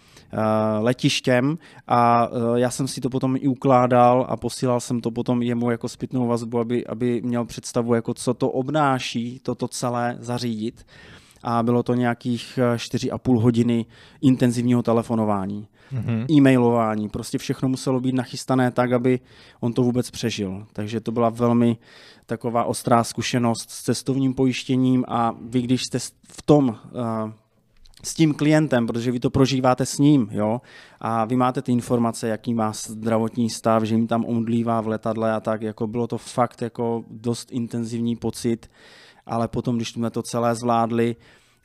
letištěm 0.79 1.57
a 1.87 2.27
eh, 2.27 2.59
já 2.59 2.69
jsem 2.69 2.87
si 2.87 3.01
to 3.01 3.09
potom 3.09 3.35
i 3.35 3.47
ukládal 3.47 4.25
a 4.29 4.37
posílal 4.37 4.79
jsem 4.79 5.01
to 5.01 5.11
potom 5.11 5.41
jemu 5.41 5.71
jako 5.71 5.89
zpětnou 5.89 6.27
vazbu, 6.27 6.59
aby, 6.59 6.87
aby 6.87 7.21
měl 7.21 7.45
představu, 7.45 7.93
jako 7.93 8.13
co 8.13 8.33
to 8.33 8.49
obnáší, 8.49 9.39
toto 9.43 9.67
celé 9.67 10.17
zařídit 10.19 10.85
a 11.43 11.63
bylo 11.63 11.83
to 11.83 11.93
nějakých 11.93 12.59
4,5 12.75 13.37
eh, 13.37 13.41
hodiny 13.41 13.85
intenzivního 14.21 14.83
telefonování, 14.83 15.67
mm-hmm. 15.93 16.25
e-mailování, 16.37 17.09
prostě 17.09 17.37
všechno 17.37 17.69
muselo 17.69 17.99
být 17.99 18.15
nachystané 18.15 18.71
tak, 18.71 18.91
aby 18.91 19.19
on 19.59 19.73
to 19.73 19.81
vůbec 19.81 20.11
přežil. 20.11 20.65
Takže 20.73 20.99
to 20.99 21.11
byla 21.11 21.29
velmi 21.29 21.77
taková 22.25 22.63
ostrá 22.63 23.03
zkušenost 23.03 23.71
s 23.71 23.83
cestovním 23.83 24.33
pojištěním 24.33 25.05
a 25.07 25.35
vy, 25.41 25.61
když 25.61 25.81
jste 25.81 25.99
v 26.27 26.41
tom 26.45 26.77
s 28.05 28.13
tím 28.13 28.33
klientem, 28.33 28.87
protože 28.87 29.11
vy 29.11 29.19
to 29.19 29.29
prožíváte 29.29 29.85
s 29.85 29.97
ním, 29.97 30.29
jo, 30.31 30.61
a 30.99 31.25
vy 31.25 31.35
máte 31.35 31.61
ty 31.61 31.71
informace, 31.71 32.27
jaký 32.27 32.53
má 32.53 32.73
zdravotní 32.73 33.49
stav, 33.49 33.83
že 33.83 33.95
jim 33.95 34.07
tam 34.07 34.25
omdlívá 34.25 34.81
v 34.81 34.87
letadle 34.87 35.33
a 35.33 35.39
tak, 35.39 35.61
jako 35.61 35.87
bylo 35.87 36.07
to 36.07 36.17
fakt 36.17 36.61
jako 36.61 37.03
dost 37.09 37.51
intenzivní 37.51 38.15
pocit, 38.15 38.71
ale 39.25 39.47
potom, 39.47 39.75
když 39.75 39.91
jsme 39.91 40.09
to 40.09 40.21
celé 40.21 40.55
zvládli, 40.55 41.15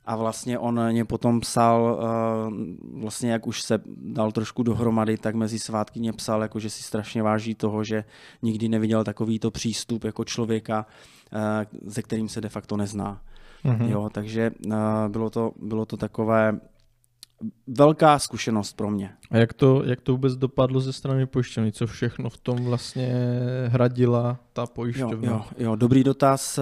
a 0.04 0.16
vlastně 0.16 0.58
on 0.58 0.92
mě 0.92 1.04
potom 1.04 1.40
psal, 1.40 1.98
uh, 1.98 3.00
vlastně 3.02 3.32
jak 3.32 3.46
už 3.46 3.62
se 3.62 3.80
dal 3.96 4.32
trošku 4.32 4.62
dohromady, 4.62 5.16
tak 5.16 5.34
mezi 5.34 5.58
svátky 5.58 6.00
mě 6.00 6.12
psal, 6.12 6.42
jako 6.42 6.58
že 6.60 6.70
si 6.70 6.82
strašně 6.82 7.22
váží 7.22 7.54
toho, 7.54 7.84
že 7.84 8.04
nikdy 8.42 8.68
neviděl 8.68 9.04
takovýto 9.04 9.50
přístup 9.50 10.04
jako 10.04 10.24
člověka, 10.24 10.86
uh, 11.32 11.92
se 11.92 12.02
kterým 12.02 12.28
se 12.28 12.40
de 12.40 12.48
facto 12.48 12.76
nezná. 12.76 13.20
Mm-hmm. 13.64 13.88
Jo, 13.90 14.10
takže 14.12 14.50
uh, 14.66 14.72
bylo, 15.08 15.30
to, 15.30 15.52
bylo 15.62 15.86
to 15.86 15.96
takové 15.96 16.60
velká 17.66 18.18
zkušenost 18.18 18.72
pro 18.72 18.90
mě. 18.90 19.10
A 19.30 19.36
jak 19.36 19.52
to, 19.52 19.82
jak 19.84 20.00
to 20.00 20.12
vůbec 20.12 20.36
dopadlo 20.36 20.80
ze 20.80 20.92
strany 20.92 21.26
pojišťovny? 21.26 21.72
Co 21.72 21.86
všechno 21.86 22.30
v 22.30 22.36
tom 22.36 22.64
vlastně 22.64 23.14
hradila 23.66 24.38
ta 24.52 24.66
pojišťovna? 24.66 25.30
Jo, 25.30 25.32
jo, 25.32 25.44
jo, 25.58 25.76
dobrý 25.76 26.04
dotaz. 26.04 26.58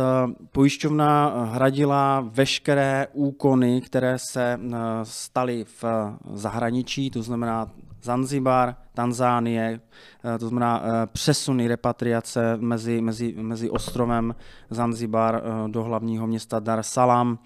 Pojišťovna 0.53 1.45
hradila 1.45 2.21
veškeré 2.21 3.07
úkony, 3.13 3.81
které 3.81 4.17
se 4.31 4.61
staly 5.03 5.65
v 5.83 5.85
zahraničí, 6.33 7.11
to 7.11 7.23
znamená 7.23 7.71
Zanzibar, 8.03 8.77
Tanzánie, 8.95 9.81
eh, 10.25 10.39
to 10.39 10.49
znamená 10.49 10.83
eh, 10.83 11.07
přesuny 11.07 11.69
repatriace 11.69 12.57
mezi, 12.57 13.01
mezi, 13.01 13.35
mezi 13.39 13.71
ostrovem 13.71 14.35
Zanzibar 14.71 15.43
eh, 15.43 15.69
do 15.69 15.83
hlavního 15.83 16.27
města 16.27 16.61
Dar 16.61 16.83
Salam, 16.83 17.39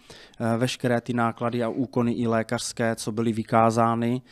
veškeré 0.59 1.01
ty 1.01 1.13
náklady 1.13 1.63
a 1.63 1.69
úkony 1.69 2.13
i 2.13 2.27
lékařské, 2.27 2.97
co 2.97 3.13
byly 3.13 3.33
vykázány, 3.33 4.23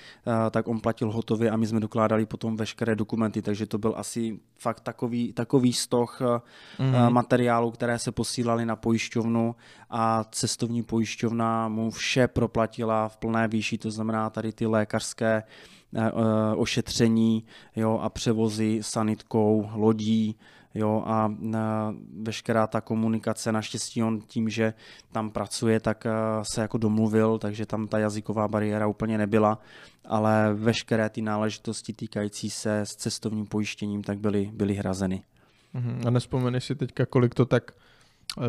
tak 0.51 0.69
on 0.69 0.81
platil 0.81 1.13
hotově 1.13 1.51
a 1.51 1.57
my 1.57 1.67
jsme 1.67 1.81
dokládali 1.81 2.27
potom 2.27 2.57
veškeré 2.57 2.97
dokumenty, 2.97 3.43
takže 3.43 3.67
to 3.67 3.79
byl 3.79 3.95
asi 3.97 4.41
fakt 4.59 4.81
takový, 4.81 5.33
takový 5.33 5.73
stoch 5.73 6.21
mm-hmm. 6.21 7.11
materiálu, 7.11 7.71
které 7.71 7.99
se 7.99 8.13
posílali 8.13 8.67
na 8.67 8.77
pojišťovnu 8.77 9.55
a 9.91 10.25
cestovní 10.25 10.83
pojišťovna 10.83 11.69
mu 11.69 11.91
vše 11.91 12.29
proplatila 12.29 13.09
v 13.09 13.17
plné 13.17 13.49
výši, 13.49 13.79
to 13.79 13.91
znamená 13.91 14.31
tady 14.31 14.53
ty 14.53 14.67
lékařské 14.67 15.43
ošetření 16.57 17.45
jo, 17.77 17.99
a 18.03 18.09
převozy 18.09 18.79
sanitkou, 18.83 19.69
lodí, 19.75 20.37
Jo, 20.75 21.03
a 21.07 21.35
veškerá 22.23 22.67
ta 22.67 22.81
komunikace, 22.81 23.53
naštěstí 23.53 24.03
on 24.03 24.21
tím, 24.21 24.49
že 24.49 24.75
tam 25.13 25.31
pracuje, 25.31 25.81
tak 25.81 26.07
se 26.43 26.61
jako 26.61 26.79
domluvil, 26.79 27.39
takže 27.39 27.67
tam 27.67 27.89
ta 27.89 27.99
jazyková 27.99 28.49
bariéra 28.49 28.87
úplně 28.87 29.19
nebyla, 29.19 29.59
ale 30.05 30.55
veškeré 30.55 31.09
ty 31.09 31.23
náležitosti 31.23 31.93
týkající 31.93 32.51
se 32.51 32.81
s 32.81 32.97
cestovním 32.97 33.47
pojištěním 33.47 34.03
tak 34.03 34.19
byly, 34.19 34.51
byly 34.55 34.75
hrazeny. 34.75 35.23
Uh-huh. 35.75 36.07
A 36.07 36.11
nespomeneš 36.11 36.65
si 36.65 36.75
teďka, 36.75 37.07
kolik 37.07 37.35
to 37.35 37.47
tak 37.47 37.71
eh, 37.71 37.90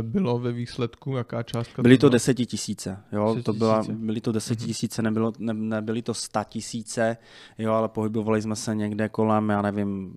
bylo 0.01 0.39
ve 0.39 0.51
výsledku, 0.51 1.15
jaká 1.15 1.43
částka? 1.43 1.81
Byly 1.81 1.97
to 1.97 2.09
desetitisíce, 2.09 3.03
jo, 3.11 3.37
to 3.43 3.53
byla, 3.53 3.83
byly 3.89 4.21
to 4.21 4.31
desetitisíce, 4.31 5.01
nebylo, 5.01 5.33
ne, 5.39 5.53
nebyly 5.53 6.01
to 6.01 6.13
sta 6.13 6.43
tisíce, 6.43 7.17
jo, 7.57 7.73
ale 7.73 7.89
pohybovali 7.89 8.41
jsme 8.41 8.55
se 8.55 8.75
někde 8.75 9.09
kolem, 9.09 9.49
já 9.49 9.61
nevím, 9.61 10.13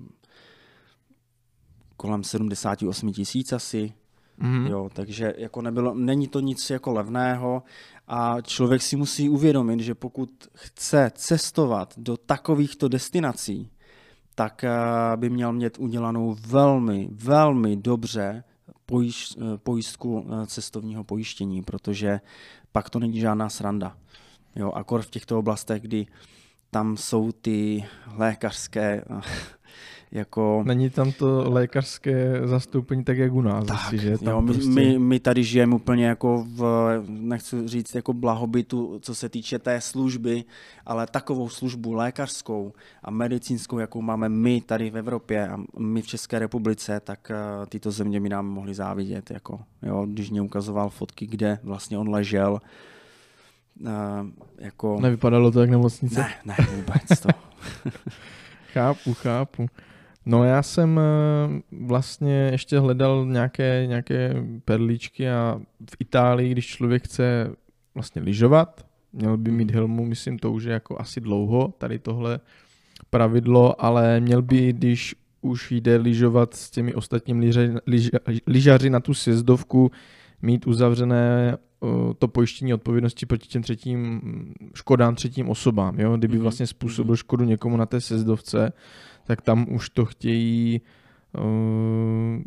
kolem 1.97 2.25
78 2.25 3.13
tisíc 3.13 3.53
asi, 3.53 3.93
mm-hmm. 4.41 4.67
jo, 4.67 4.91
takže 4.93 5.35
jako 5.39 5.63
nebylo, 5.63 5.95
není 5.95 6.29
to 6.29 6.41
nic 6.41 6.71
jako 6.71 6.93
levného 6.93 7.63
a 8.09 8.41
člověk 8.41 8.83
si 8.83 8.97
musí 8.97 9.29
uvědomit, 9.29 9.81
že 9.81 9.95
pokud 9.95 10.31
chce 10.55 11.11
cestovat 11.15 11.95
do 11.97 12.17
takovýchto 12.17 12.89
destinací, 12.89 13.71
tak 14.35 14.65
eh, 14.65 14.71
by 15.17 15.31
měl 15.31 15.53
mít 15.53 15.79
udělanou 15.79 16.37
velmi, 16.47 17.09
velmi 17.13 17.77
dobře 17.77 18.45
pojiš, 18.87 19.37
eh, 19.37 19.59
pojistku 19.59 20.27
eh, 20.27 20.47
cestovního 20.47 21.05
pojištění, 21.05 21.63
protože 21.63 22.21
pak 22.73 22.91
to 22.91 22.99
není 22.99 23.21
žádná 23.21 23.49
sranda. 23.49 23.97
Jo, 24.57 24.73
akor 24.73 25.03
v 25.03 25.11
těchto 25.11 25.39
oblastech, 25.39 25.83
kdy 25.83 26.07
tam 26.71 26.97
jsou 26.97 27.33
ty 27.33 27.85
lékařské 28.17 29.05
jako... 30.15 30.63
Není 30.67 30.91
tam 30.91 31.13
to 31.13 31.51
lékařské 31.51 32.41
zastoupení 32.45 33.05
tak, 33.05 33.19
jak 33.19 33.33
u 33.33 33.41
nás. 33.41 33.67
Tak, 33.67 33.77
asi, 33.77 33.99
že? 33.99 34.19
Tam 34.19 34.29
jo, 34.29 34.41
my, 34.41 34.53
prostě... 34.53 34.71
my, 34.71 34.99
my 34.99 35.21
tady 35.21 35.45
žijeme 35.45 35.75
úplně 35.75 36.07
jako 36.07 36.47
v, 36.49 36.65
nechci 37.09 37.69
říct 37.69 37.95
jako 37.95 38.13
blahobytu, 38.13 38.99
co 39.03 39.15
se 39.15 39.29
týče 39.29 39.59
té 39.59 39.81
služby, 39.81 40.45
ale 40.87 41.07
takovou 41.07 41.49
službu 41.49 41.93
lékařskou 41.93 42.73
a 43.03 43.11
medicínskou, 43.11 43.79
jakou 43.79 44.03
máme 44.03 44.29
my 44.29 44.61
tady 44.61 44.91
v 44.91 44.97
Evropě 44.97 45.49
a 45.49 45.59
my 45.79 46.03
v 46.03 46.07
České 46.07 46.39
republice, 46.39 47.01
tak 47.01 47.31
uh, 47.31 47.67
tyto 47.67 47.91
země 47.91 48.21
mi 48.21 48.29
nám 48.29 48.47
mohly 48.47 48.75
závidět. 48.75 49.31
Jako, 49.31 49.61
jo, 49.83 50.07
když 50.07 50.31
mě 50.31 50.43
ukazoval 50.43 50.91
fotky, 50.91 51.27
kde 51.27 51.59
vlastně 51.63 51.99
on 51.99 52.09
ležel, 52.09 52.61
Uh, 53.81 53.91
jako... 54.59 55.01
Nevypadalo 55.01 55.51
to 55.51 55.61
jak 55.61 55.71
nemocnice? 55.71 56.21
Ne, 56.21 56.35
ne, 56.45 56.57
vůbec 56.77 57.21
to. 57.21 57.29
chápu, 58.73 59.15
chápu. 59.15 59.67
No 60.27 60.45
já 60.45 60.63
jsem 60.63 61.01
eh, 61.01 61.63
vlastně 61.87 62.49
ještě 62.53 62.79
hledal 62.79 63.27
nějaké, 63.27 63.87
nějaké 63.87 64.35
perličky 64.65 65.31
a 65.31 65.61
v 65.91 65.97
Itálii, 65.99 66.51
když 66.51 66.67
člověk 66.67 67.05
chce 67.05 67.51
vlastně 67.95 68.23
lyžovat, 68.23 68.87
měl 69.13 69.37
by 69.37 69.51
mít 69.51 69.71
helmu, 69.71 70.05
myslím 70.05 70.39
to 70.39 70.53
už 70.53 70.65
je 70.65 70.73
jako 70.73 71.01
asi 71.01 71.21
dlouho, 71.21 71.75
tady 71.79 71.99
tohle 71.99 72.41
pravidlo, 73.11 73.85
ale 73.85 74.21
měl 74.21 74.43
by, 74.43 74.73
když 74.73 75.15
už 75.41 75.71
jde 75.71 75.97
lyžovat 75.97 76.55
s 76.55 76.71
těmi 76.71 76.95
ostatními 76.95 77.51
lyžaři 78.47 78.91
na 78.91 79.01
tu 79.01 79.15
sjezdovku, 79.15 79.91
mít 80.43 80.67
uzavřené 80.67 81.57
to 82.19 82.29
pojištění 82.29 82.75
odpovědnosti 82.75 83.27
proti 83.27 83.49
těm 83.49 83.63
třetím 83.63 84.21
škodám 84.75 85.15
třetím 85.15 85.49
osobám. 85.49 86.01
Jo? 86.01 86.17
Kdyby 86.17 86.35
mhm. 86.35 86.43
vlastně 86.43 86.67
způsobil 86.67 87.13
mhm. 87.13 87.17
škodu 87.17 87.45
někomu 87.45 87.77
na 87.77 87.87
té 87.87 88.01
sezdovce, 88.01 88.73
tak 89.25 89.43
tam 89.43 89.67
už 89.75 89.91
to 89.91 90.05
chtějí, 90.05 90.81
uh, 91.39 92.43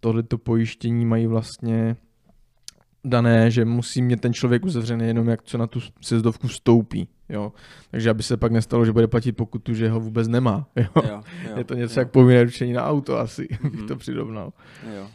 tohleto 0.00 0.38
pojištění 0.38 1.06
mají 1.06 1.26
vlastně 1.26 1.96
dané, 3.04 3.50
že 3.50 3.64
musí 3.64 4.02
mít 4.02 4.20
ten 4.20 4.34
člověk 4.34 4.64
uzavřený 4.64 5.06
jenom 5.06 5.28
jak 5.28 5.42
co 5.42 5.58
na 5.58 5.66
tu 5.66 5.80
sezdovku 6.00 6.48
vstoupí. 6.48 7.08
Jo? 7.28 7.52
Takže 7.90 8.10
aby 8.10 8.22
se 8.22 8.36
pak 8.36 8.52
nestalo, 8.52 8.84
že 8.84 8.92
bude 8.92 9.06
platit 9.06 9.32
pokutu, 9.32 9.74
že 9.74 9.88
ho 9.88 10.00
vůbec 10.00 10.28
nemá. 10.28 10.66
Jo? 10.76 10.86
Jo, 10.96 11.22
jo, 11.48 11.56
je 11.56 11.64
to 11.64 11.74
něco 11.74 11.94
jo. 11.94 12.00
jak 12.00 12.10
povinné 12.10 12.44
ručení 12.44 12.72
na 12.72 12.84
auto 12.84 13.18
asi, 13.18 13.42
mm-hmm. 13.42 13.70
bych 13.76 13.82
to 13.82 13.96
přidobnal. 13.96 14.52
Jo. 14.96 15.06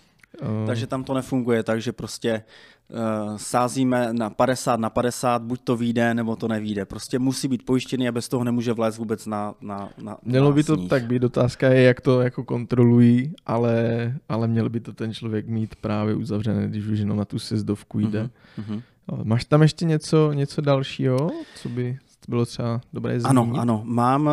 Uh. 0.41 0.67
Takže 0.67 0.87
tam 0.87 1.03
to 1.03 1.13
nefunguje, 1.13 1.63
takže 1.63 1.91
prostě 1.91 2.43
uh, 2.89 3.37
sázíme 3.37 4.13
na 4.13 4.29
50 4.29 4.79
na 4.79 4.89
50, 4.89 5.41
buď 5.41 5.61
to 5.63 5.77
vyjde, 5.77 6.13
nebo 6.13 6.35
to 6.35 6.47
nevíde. 6.47 6.85
Prostě 6.85 7.19
musí 7.19 7.47
být 7.47 7.65
pojištěný 7.65 8.07
a 8.07 8.11
bez 8.11 8.29
toho 8.29 8.43
nemůže 8.43 8.73
vlézt 8.73 8.97
vůbec 8.97 9.25
na, 9.25 9.53
na, 9.61 9.89
na 10.03 10.17
Mělo 10.23 10.53
by 10.53 10.63
to 10.63 10.87
tak 10.87 11.05
být, 11.05 11.23
otázka 11.23 11.67
je, 11.67 11.81
jak 11.81 12.01
to 12.01 12.21
jako 12.21 12.43
kontrolují, 12.43 13.33
ale, 13.45 14.15
ale 14.29 14.47
měl 14.47 14.69
by 14.69 14.79
to 14.79 14.93
ten 14.93 15.13
člověk 15.13 15.47
mít 15.47 15.75
právě 15.75 16.15
uzavřené, 16.15 16.67
když 16.67 16.85
už 16.85 16.99
jenom 16.99 17.17
na 17.17 17.25
tu 17.25 17.39
sezdovku 17.39 17.99
jde. 17.99 18.23
Uh-huh, 18.23 18.69
uh-huh. 19.09 19.23
Máš 19.23 19.45
tam 19.45 19.61
ještě 19.61 19.85
něco, 19.85 20.31
něco 20.33 20.61
dalšího, 20.61 21.29
co 21.55 21.69
by 21.69 21.97
bylo 22.27 22.45
třeba 22.45 22.81
dobré 22.93 23.19
zmínit? 23.19 23.29
Ano, 23.29 23.53
ano, 23.61 23.81
mám, 23.85 24.29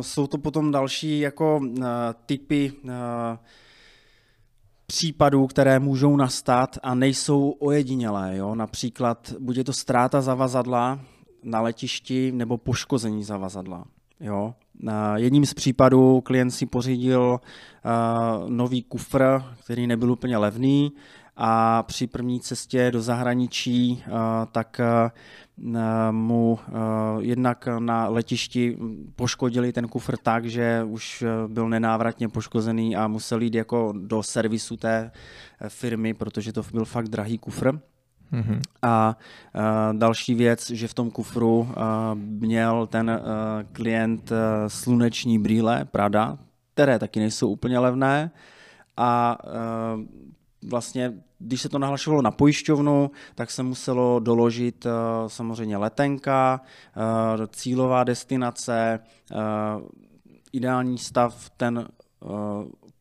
jsou 0.00 0.26
to 0.26 0.38
potom 0.38 0.70
další 0.70 1.20
jako 1.20 1.60
uh, 1.62 1.84
typy 2.26 2.72
uh, 2.84 2.90
případů, 4.86 5.46
které 5.46 5.78
můžou 5.78 6.16
nastat 6.16 6.78
a 6.82 6.94
nejsou 6.94 7.50
ojedinělé. 7.50 8.36
Jo? 8.36 8.54
Například 8.54 9.32
buď 9.38 9.56
je 9.56 9.64
to 9.64 9.72
ztráta 9.72 10.20
zavazadla 10.20 11.00
na 11.42 11.60
letišti 11.60 12.32
nebo 12.32 12.58
poškození 12.58 13.24
zavazadla. 13.24 13.84
Jo? 14.20 14.54
Jedním 15.14 15.46
z 15.46 15.54
případů 15.54 16.20
klient 16.20 16.50
si 16.50 16.66
pořídil 16.66 17.40
uh, 17.40 18.50
nový 18.50 18.82
kufr, 18.82 19.22
který 19.64 19.86
nebyl 19.86 20.12
úplně 20.12 20.36
levný 20.36 20.92
a 21.36 21.82
při 21.82 22.06
první 22.06 22.40
cestě 22.40 22.90
do 22.90 23.02
zahraničí 23.02 24.04
uh, 24.06 24.14
tak 24.52 24.80
uh, 24.80 25.10
mu 26.10 26.58
eh, 26.68 26.72
jednak 27.18 27.68
na 27.78 28.08
letišti 28.08 28.76
poškodili 29.16 29.72
ten 29.72 29.88
kufr 29.88 30.16
tak, 30.16 30.44
že 30.44 30.84
už 30.84 31.22
eh, 31.22 31.48
byl 31.48 31.68
nenávratně 31.68 32.28
poškozený 32.28 32.96
a 32.96 33.08
musel 33.08 33.42
jít 33.42 33.54
jako 33.54 33.92
do 33.96 34.22
servisu 34.22 34.76
té 34.76 35.10
eh, 35.60 35.68
firmy, 35.68 36.14
protože 36.14 36.52
to 36.52 36.62
byl 36.72 36.84
fakt 36.84 37.08
drahý 37.08 37.38
kufr. 37.38 37.78
Mm-hmm. 38.32 38.60
A 38.82 39.16
další 39.92 40.34
věc, 40.34 40.70
že 40.70 40.88
v 40.88 40.94
tom 40.94 41.10
kufru 41.10 41.58
uh, 41.58 41.66
měl 42.14 42.86
ten 42.86 43.10
uh, 43.10 43.16
klient 43.72 44.30
uh, 44.30 44.36
sluneční 44.68 45.38
brýle 45.38 45.84
Prada, 45.84 46.38
které 46.74 46.98
taky 46.98 47.20
nejsou 47.20 47.48
úplně 47.48 47.78
levné 47.78 48.30
a 48.96 49.38
uh, 49.44 50.02
vlastně 50.70 51.12
když 51.38 51.60
se 51.62 51.68
to 51.68 51.78
nahlašovalo 51.78 52.22
na 52.22 52.30
pojišťovnu, 52.30 53.10
tak 53.34 53.50
se 53.50 53.62
muselo 53.62 54.20
doložit 54.20 54.86
uh, 54.86 54.92
samozřejmě 55.26 55.76
letenka, 55.76 56.60
uh, 56.96 57.46
cílová 57.46 58.04
destinace, 58.04 59.00
uh, 59.32 59.38
ideální 60.52 60.98
stav, 60.98 61.50
ten 61.50 61.88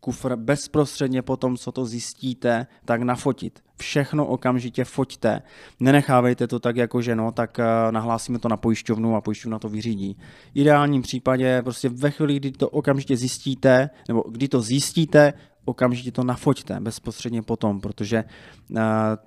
kufr 0.05 0.35
bezprostředně 0.35 1.21
po 1.21 1.37
tom, 1.37 1.57
co 1.57 1.71
to 1.71 1.85
zjistíte, 1.85 2.67
tak 2.85 3.01
nafotit. 3.01 3.63
Všechno 3.77 4.25
okamžitě 4.25 4.85
foťte. 4.85 5.41
Nenechávejte 5.79 6.47
to 6.47 6.59
tak 6.59 6.75
jako 6.75 7.01
že 7.01 7.15
no, 7.15 7.31
tak 7.31 7.57
nahlásíme 7.91 8.39
to 8.39 8.49
na 8.49 8.57
pojišťovnu 8.57 9.15
a 9.15 9.21
pojišťovna 9.21 9.59
to 9.59 9.69
vyřídí. 9.69 10.17
V 10.53 10.59
ideálním 10.59 11.01
případě 11.01 11.61
prostě 11.61 11.89
ve 11.89 12.11
chvíli, 12.11 12.35
kdy 12.35 12.51
to 12.51 12.69
okamžitě 12.69 13.17
zjistíte, 13.17 13.89
nebo 14.07 14.23
kdy 14.29 14.47
to 14.47 14.61
zjistíte, 14.61 15.33
okamžitě 15.65 16.11
to 16.11 16.23
nafoťte 16.23 16.79
bezprostředně 16.79 17.41
potom, 17.41 17.81
protože 17.81 18.23
uh, 18.69 18.77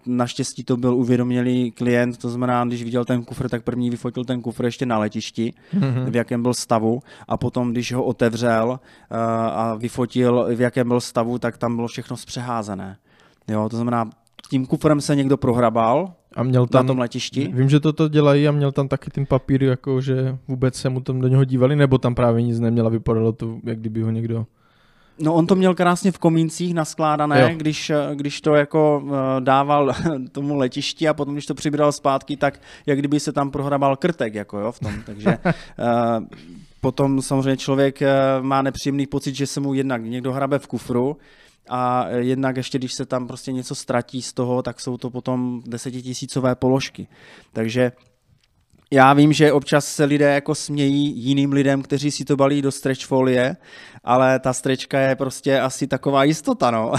naštěstí 0.06 0.64
to 0.64 0.76
byl 0.76 0.94
uvědomělý 0.94 1.70
klient, 1.70 2.18
to 2.18 2.28
znamená, 2.28 2.64
když 2.64 2.84
viděl 2.84 3.04
ten 3.04 3.24
kufr, 3.24 3.48
tak 3.48 3.62
první 3.62 3.90
vyfotil 3.90 4.24
ten 4.24 4.42
kufr 4.42 4.64
ještě 4.64 4.86
na 4.86 4.98
letišti, 4.98 5.52
mm-hmm. 5.74 6.10
v 6.10 6.16
jakém 6.16 6.42
byl 6.42 6.54
stavu 6.54 7.00
a 7.28 7.36
potom, 7.36 7.72
když 7.72 7.92
ho 7.92 8.04
otevřel 8.04 8.68
uh, 8.68 9.18
a 9.52 9.74
vyfotil, 9.74 10.48
v 10.56 10.60
jakém 10.60 10.88
byl 10.88 11.00
stavu, 11.00 11.38
tak 11.38 11.58
tam 11.58 11.76
bylo 11.76 11.88
všechno 11.88 12.16
zpřeházené. 12.16 12.96
Jo, 13.48 13.68
to 13.68 13.76
znamená, 13.76 14.10
tím 14.50 14.66
kufrem 14.66 15.00
se 15.00 15.16
někdo 15.16 15.36
prohrabal, 15.36 16.12
a 16.36 16.42
měl 16.42 16.66
tam, 16.66 16.86
na 16.86 16.86
tom 16.86 16.98
letišti. 16.98 17.50
Vím, 17.54 17.68
že 17.68 17.80
toto 17.80 18.08
dělají 18.08 18.48
a 18.48 18.52
měl 18.52 18.72
tam 18.72 18.88
taky 18.88 19.10
ten 19.10 19.26
papír, 19.26 19.62
jako 19.62 20.00
že 20.00 20.38
vůbec 20.48 20.74
se 20.74 20.88
mu 20.88 21.00
tam 21.00 21.20
do 21.20 21.28
něho 21.28 21.44
dívali, 21.44 21.76
nebo 21.76 21.98
tam 21.98 22.14
právě 22.14 22.42
nic 22.42 22.60
neměl 22.60 22.86
a 22.86 22.90
vypadalo 22.90 23.32
to, 23.32 23.58
jak 23.64 23.78
kdyby 23.78 24.02
ho 24.02 24.10
někdo 24.10 24.46
No 25.20 25.34
on 25.34 25.46
to 25.46 25.54
měl 25.54 25.74
krásně 25.74 26.12
v 26.12 26.18
komíncích 26.18 26.74
naskládané, 26.74 27.54
když, 27.54 27.92
když 28.14 28.40
to 28.40 28.54
jako 28.54 29.02
eh, 29.06 29.40
dával 29.40 29.94
tomu 30.32 30.56
letišti 30.56 31.08
a 31.08 31.14
potom, 31.14 31.34
když 31.34 31.46
to 31.46 31.54
přibral 31.54 31.92
zpátky, 31.92 32.36
tak 32.36 32.60
jak 32.86 32.98
kdyby 32.98 33.20
se 33.20 33.32
tam 33.32 33.50
prohrabal 33.50 33.96
krtek 33.96 34.34
jako 34.34 34.58
jo, 34.58 34.72
v 34.72 34.80
tom. 34.80 35.02
Takže 35.06 35.38
uh, 35.38 36.26
potom 36.80 37.22
samozřejmě 37.22 37.56
člověk 37.56 38.02
eh, 38.02 38.12
má 38.40 38.62
nepříjemný 38.62 39.06
pocit, 39.06 39.34
že 39.34 39.46
se 39.46 39.60
mu 39.60 39.74
jednak 39.74 40.04
někdo 40.04 40.32
hrabe 40.32 40.58
v 40.58 40.66
kufru, 40.66 41.16
a 41.68 42.08
jednak 42.08 42.56
ještě, 42.56 42.78
když 42.78 42.94
se 42.94 43.06
tam 43.06 43.26
prostě 43.26 43.52
něco 43.52 43.74
ztratí 43.74 44.22
z 44.22 44.32
toho, 44.32 44.62
tak 44.62 44.80
jsou 44.80 44.96
to 44.96 45.10
potom 45.10 45.62
desetitisícové 45.66 46.54
položky. 46.54 47.08
Takže 47.52 47.92
já 48.90 49.12
vím, 49.12 49.32
že 49.32 49.52
občas 49.52 49.86
se 49.86 50.04
lidé 50.04 50.34
jako 50.34 50.54
smějí 50.54 51.18
jiným 51.18 51.52
lidem, 51.52 51.82
kteří 51.82 52.10
si 52.10 52.24
to 52.24 52.36
balí 52.36 52.62
do 52.62 52.72
stretch 52.72 53.04
folie, 53.04 53.56
ale 54.04 54.38
ta 54.38 54.52
strečka 54.52 55.00
je 55.00 55.16
prostě 55.16 55.60
asi 55.60 55.86
taková 55.86 56.24
jistota, 56.24 56.70
no. 56.70 56.92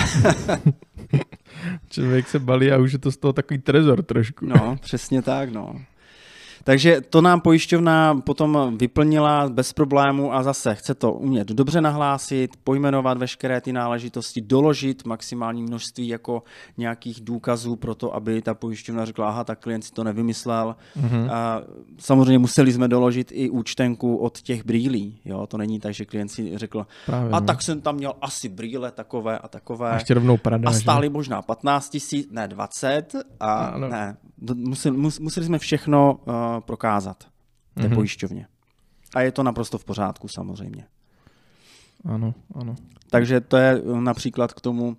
Člověk 1.89 2.27
se 2.27 2.39
balí 2.39 2.71
a 2.71 2.77
už 2.77 2.93
je 2.93 2.99
to 2.99 3.11
z 3.11 3.17
toho 3.17 3.33
takový 3.33 3.59
trezor 3.59 4.03
trošku. 4.03 4.45
No, 4.45 4.77
přesně 4.81 5.21
tak, 5.21 5.51
no. 5.51 5.75
Takže 6.63 7.01
to 7.01 7.21
nám 7.21 7.41
pojišťovna 7.41 8.21
potom 8.25 8.77
vyplnila 8.77 9.49
bez 9.49 9.73
problému 9.73 10.33
a 10.33 10.43
zase 10.43 10.75
chce 10.75 10.95
to 10.95 11.13
umět 11.13 11.47
dobře 11.47 11.81
nahlásit, 11.81 12.51
pojmenovat 12.63 13.17
veškeré 13.17 13.61
ty 13.61 13.73
náležitosti, 13.73 14.41
doložit 14.41 15.05
maximální 15.05 15.63
množství 15.63 16.07
jako 16.07 16.43
nějakých 16.77 17.21
důkazů 17.21 17.75
pro 17.75 17.95
to, 17.95 18.15
aby 18.15 18.41
ta 18.41 18.53
pojišťovna 18.53 19.05
řekla, 19.05 19.27
aha, 19.27 19.43
tak 19.43 19.59
klient 19.59 19.81
si 19.81 19.91
to 19.91 20.03
nevymyslel. 20.03 20.75
Mm-hmm. 21.01 21.31
A 21.31 21.61
samozřejmě 21.99 22.39
museli 22.39 22.71
jsme 22.71 22.87
doložit 22.87 23.31
i 23.33 23.49
účtenku 23.49 24.15
od 24.15 24.41
těch 24.41 24.65
brýlí. 24.65 25.19
Jo? 25.25 25.47
To 25.47 25.57
není 25.57 25.79
tak, 25.79 25.93
že 25.93 26.05
klient 26.05 26.29
si 26.29 26.57
řekl, 26.57 26.87
Právě, 27.05 27.31
a 27.31 27.39
no. 27.39 27.45
tak 27.45 27.61
jsem 27.61 27.81
tam 27.81 27.95
měl 27.95 28.13
asi 28.21 28.49
brýle 28.49 28.91
takové 28.91 29.39
a 29.39 29.47
takové. 29.47 29.91
A 29.91 29.93
ještě 29.93 30.13
rovnou 30.13 30.37
prada, 30.37 30.69
A 30.69 30.73
stály 30.73 31.05
že? 31.07 31.09
možná 31.09 31.41
15 31.41 31.89
tisíc, 31.89 32.27
ne 32.31 32.47
20 32.47 33.15
a 33.39 33.53
ano. 33.53 33.87
ne, 33.87 34.17
museli, 34.55 34.97
museli 34.97 35.45
jsme 35.45 35.59
všechno 35.59 36.19
uh, 36.25 36.33
prokázat 36.59 37.23
té 37.73 37.81
mm-hmm. 37.81 37.95
pojišťovně. 37.95 38.47
A 39.15 39.21
je 39.21 39.31
to 39.31 39.43
naprosto 39.43 39.77
v 39.77 39.85
pořádku 39.85 40.27
samozřejmě. 40.27 40.85
Ano, 42.05 42.33
ano. 42.55 42.75
Takže 43.09 43.41
to 43.41 43.57
je 43.57 43.81
například 43.99 44.53
k 44.53 44.61
tomu 44.61 44.97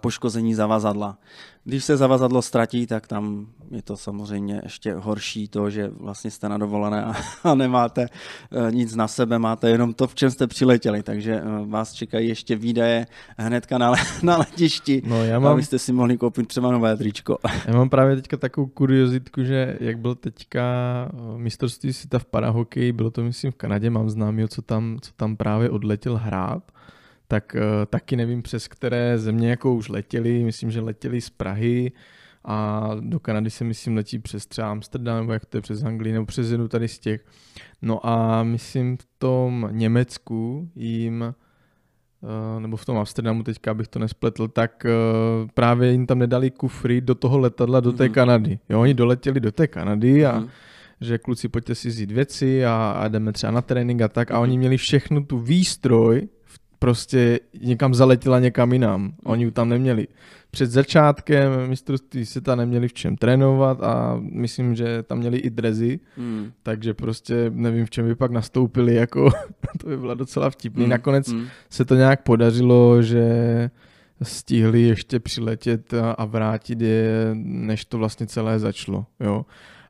poškození 0.00 0.54
zavazadla. 0.54 1.18
Když 1.64 1.84
se 1.84 1.96
zavazadlo 1.96 2.42
ztratí, 2.42 2.86
tak 2.86 3.06
tam 3.06 3.46
je 3.70 3.82
to 3.82 3.96
samozřejmě 3.96 4.60
ještě 4.62 4.94
horší 4.94 5.48
to, 5.48 5.70
že 5.70 5.88
vlastně 5.88 6.30
jste 6.30 6.48
na 6.48 6.58
dovolené 6.58 7.04
a, 7.44 7.54
nemáte 7.54 8.06
uh, 8.50 8.72
nic 8.72 8.94
na 8.94 9.08
sebe, 9.08 9.38
máte 9.38 9.70
jenom 9.70 9.94
to, 9.94 10.06
v 10.06 10.14
čem 10.14 10.30
jste 10.30 10.46
přiletěli, 10.46 11.02
takže 11.02 11.42
uh, 11.42 11.70
vás 11.70 11.92
čekají 11.92 12.28
ještě 12.28 12.56
výdaje 12.56 13.06
hnedka 13.38 13.78
na, 13.78 13.92
na 14.22 14.36
letišti, 14.36 15.02
no, 15.06 15.24
já 15.24 15.38
mám, 15.38 15.52
abyste 15.52 15.78
si 15.78 15.92
mohli 15.92 16.18
koupit 16.18 16.48
třeba 16.48 16.72
nové 16.72 16.96
tričko. 16.96 17.38
Já 17.66 17.76
mám 17.76 17.88
právě 17.88 18.16
teďka 18.16 18.36
takovou 18.36 18.66
kuriozitku, 18.66 19.44
že 19.44 19.76
jak 19.80 19.98
byl 19.98 20.14
teďka 20.14 20.62
eh, 21.12 21.38
mistrovství 21.38 21.92
světa 21.92 22.18
v 22.18 22.24
parahokeji, 22.24 22.92
bylo 22.92 23.10
to 23.10 23.22
myslím 23.22 23.52
v 23.52 23.54
Kanadě, 23.54 23.90
mám 23.90 24.10
známý, 24.10 24.48
co 24.48 24.62
tam, 24.62 24.98
co 25.00 25.12
tam 25.16 25.36
právě 25.36 25.70
odletěl 25.70 26.16
hrát, 26.16 26.62
tak 27.28 27.56
uh, 27.56 27.60
taky 27.86 28.16
nevím 28.16 28.42
přes 28.42 28.68
které 28.68 29.18
země 29.18 29.50
jako 29.50 29.74
už 29.74 29.88
letěli, 29.88 30.44
myslím, 30.44 30.70
že 30.70 30.80
letěli 30.80 31.20
z 31.20 31.30
Prahy 31.30 31.92
a 32.44 32.90
do 33.00 33.20
Kanady 33.20 33.50
se 33.50 33.64
myslím 33.64 33.96
letí 33.96 34.18
přes 34.18 34.46
třeba 34.46 34.70
Amsterdam, 34.70 35.20
nebo 35.20 35.32
jak 35.32 35.46
to 35.46 35.56
je 35.56 35.60
přes 35.60 35.82
Anglii, 35.82 36.12
nebo 36.12 36.26
přes 36.26 36.50
jednu 36.50 36.68
tady 36.68 36.88
z 36.88 36.98
těch. 36.98 37.24
No 37.82 38.06
a 38.06 38.42
myslím 38.42 38.96
v 38.96 39.06
tom 39.18 39.68
Německu 39.70 40.70
jim 40.76 41.34
uh, 42.20 42.60
nebo 42.60 42.76
v 42.76 42.84
tom 42.84 42.98
Amsterdamu 42.98 43.42
teďka, 43.42 43.70
abych 43.70 43.88
to 43.88 43.98
nespletl, 43.98 44.48
tak 44.48 44.86
uh, 44.86 45.48
právě 45.54 45.92
jim 45.92 46.06
tam 46.06 46.18
nedali 46.18 46.50
kufry 46.50 47.00
do 47.00 47.14
toho 47.14 47.38
letadla, 47.38 47.80
do 47.80 47.92
té 47.92 48.04
mm-hmm. 48.04 48.12
Kanady. 48.12 48.58
Jo, 48.68 48.80
oni 48.80 48.94
doletěli 48.94 49.40
do 49.40 49.52
té 49.52 49.66
Kanady 49.66 50.26
a 50.26 50.40
mm-hmm 50.40 50.48
že 51.00 51.18
kluci 51.18 51.48
pojďte 51.48 51.74
si 51.74 51.88
vzít 51.88 52.10
věci 52.10 52.64
a, 52.64 52.90
a 52.90 53.08
jdeme 53.08 53.32
třeba 53.32 53.50
na 53.50 53.62
trénink 53.62 54.02
a 54.02 54.08
tak. 54.08 54.30
A 54.30 54.38
oni 54.38 54.58
měli 54.58 54.76
všechnu 54.76 55.24
tu 55.24 55.38
výstroj 55.38 56.28
prostě 56.78 57.40
někam 57.60 57.94
zaletěla 57.94 58.40
někam 58.40 58.72
jinam. 58.72 59.12
Oni 59.24 59.44
ji 59.44 59.50
tam 59.50 59.68
neměli. 59.68 60.08
Před 60.50 60.70
začátkem 60.70 61.68
mistrovství 61.68 62.24
ta 62.42 62.54
neměli 62.54 62.88
v 62.88 62.92
čem 62.92 63.16
trénovat 63.16 63.82
a 63.82 64.20
myslím, 64.20 64.74
že 64.74 65.02
tam 65.02 65.18
měli 65.18 65.38
i 65.38 65.50
drezy, 65.50 66.00
hmm. 66.16 66.52
takže 66.62 66.94
prostě 66.94 67.50
nevím, 67.54 67.86
v 67.86 67.90
čem 67.90 68.06
by 68.06 68.14
pak 68.14 68.30
nastoupili, 68.30 68.94
jako 68.94 69.30
to 69.78 69.88
by 69.88 69.96
bylo 69.96 70.14
docela 70.14 70.50
vtipný. 70.50 70.82
Hmm. 70.82 70.90
Nakonec 70.90 71.28
hmm. 71.28 71.46
se 71.70 71.84
to 71.84 71.94
nějak 71.94 72.22
podařilo, 72.22 73.02
že 73.02 73.24
stihli 74.22 74.82
ještě 74.82 75.20
přiletět 75.20 75.94
a 76.16 76.24
vrátit 76.24 76.80
je, 76.80 77.30
než 77.42 77.84
to 77.84 77.98
vlastně 77.98 78.26
celé 78.26 78.58
začalo. 78.58 79.06
Jo 79.20 79.44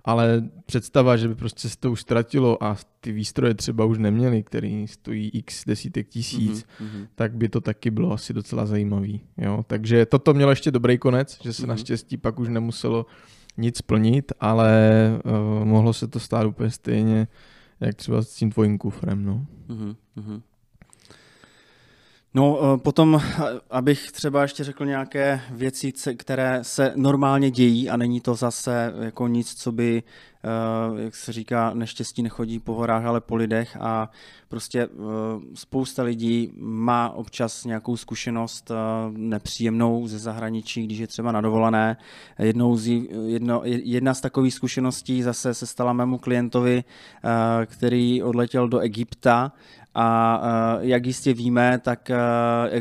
ale 0.08 0.48
představa, 0.66 1.16
že 1.16 1.28
by 1.28 1.34
prostě 1.34 1.68
se 1.68 1.78
to 1.78 1.92
už 1.92 2.00
ztratilo 2.00 2.64
a 2.64 2.76
ty 3.00 3.12
výstroje 3.12 3.54
třeba 3.54 3.84
už 3.84 3.98
neměli, 3.98 4.42
který 4.42 4.88
stojí 4.88 5.28
x 5.28 5.64
desítek 5.66 6.08
tisíc, 6.08 6.64
mm-hmm. 6.80 7.06
tak 7.14 7.36
by 7.36 7.48
to 7.48 7.60
taky 7.60 7.90
bylo 7.90 8.12
asi 8.12 8.32
docela 8.32 8.66
zajímavý. 8.66 9.20
Jo? 9.36 9.64
Takže 9.66 10.06
toto 10.06 10.34
mělo 10.34 10.50
ještě 10.50 10.70
dobrý 10.70 10.98
konec, 10.98 11.38
že 11.42 11.52
se 11.52 11.62
mm-hmm. 11.62 11.66
naštěstí 11.66 12.16
pak 12.16 12.38
už 12.40 12.48
nemuselo 12.48 13.06
nic 13.56 13.82
plnit, 13.82 14.32
ale 14.40 14.72
uh, 15.24 15.64
mohlo 15.64 15.92
se 15.92 16.08
to 16.08 16.20
stát 16.20 16.46
úplně 16.46 16.70
stejně, 16.70 17.28
jak 17.80 17.94
třeba 17.94 18.22
s 18.22 18.34
tím 18.34 18.50
tvojím 18.50 18.78
kufrem. 18.78 19.24
No. 19.24 19.46
Mm-hmm. 19.68 20.42
No, 22.34 22.58
eh, 22.60 22.78
potom, 22.78 23.20
abych 23.70 24.12
třeba 24.12 24.42
ještě 24.42 24.64
řekl 24.64 24.86
nějaké 24.86 25.40
věci, 25.50 25.92
které 26.16 26.58
se 26.62 26.92
normálně 26.96 27.50
dějí 27.50 27.90
a 27.90 27.96
není 27.96 28.20
to 28.20 28.34
zase 28.34 28.92
jako 29.00 29.28
nic, 29.28 29.54
co 29.54 29.72
by, 29.72 30.02
eh, 30.44 31.02
jak 31.02 31.16
se 31.16 31.32
říká, 31.32 31.74
neštěstí 31.74 32.22
nechodí 32.22 32.58
po 32.58 32.74
horách, 32.74 33.04
ale 33.04 33.20
po 33.20 33.36
lidech 33.36 33.76
a 33.80 34.10
prostě 34.48 34.82
eh, 34.82 34.88
spousta 35.54 36.02
lidí 36.02 36.52
má 36.56 37.10
občas 37.10 37.64
nějakou 37.64 37.96
zkušenost 37.96 38.70
nepříjemnou 39.10 40.06
ze 40.06 40.18
zahraničí, 40.18 40.84
když 40.84 40.98
je 40.98 41.06
třeba 41.06 41.32
na 41.32 41.40
dovolené. 41.40 41.96
Jednou 42.38 42.76
z, 42.76 42.86
jedno, 43.26 43.60
jedna 43.64 44.14
z 44.14 44.20
takových 44.20 44.54
zkušeností 44.54 45.22
zase 45.22 45.54
se 45.54 45.66
stala 45.66 45.92
mému 45.92 46.18
klientovi, 46.18 46.84
který 47.66 48.22
odletěl 48.22 48.68
do 48.68 48.78
Egypta 48.78 49.52
a 49.94 50.40
jak 50.80 51.06
jistě 51.06 51.34
víme, 51.34 51.78
tak 51.78 52.10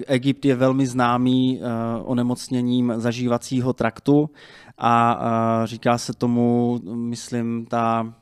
Egypt 0.07 0.45
je 0.45 0.55
velmi 0.55 0.87
známý 0.87 1.61
onemocněním 2.03 2.93
zažívacího 2.97 3.73
traktu 3.73 4.29
a 4.77 5.19
říká 5.65 5.97
se 5.97 6.13
tomu, 6.13 6.79
myslím, 6.95 7.65
ta 7.65 8.13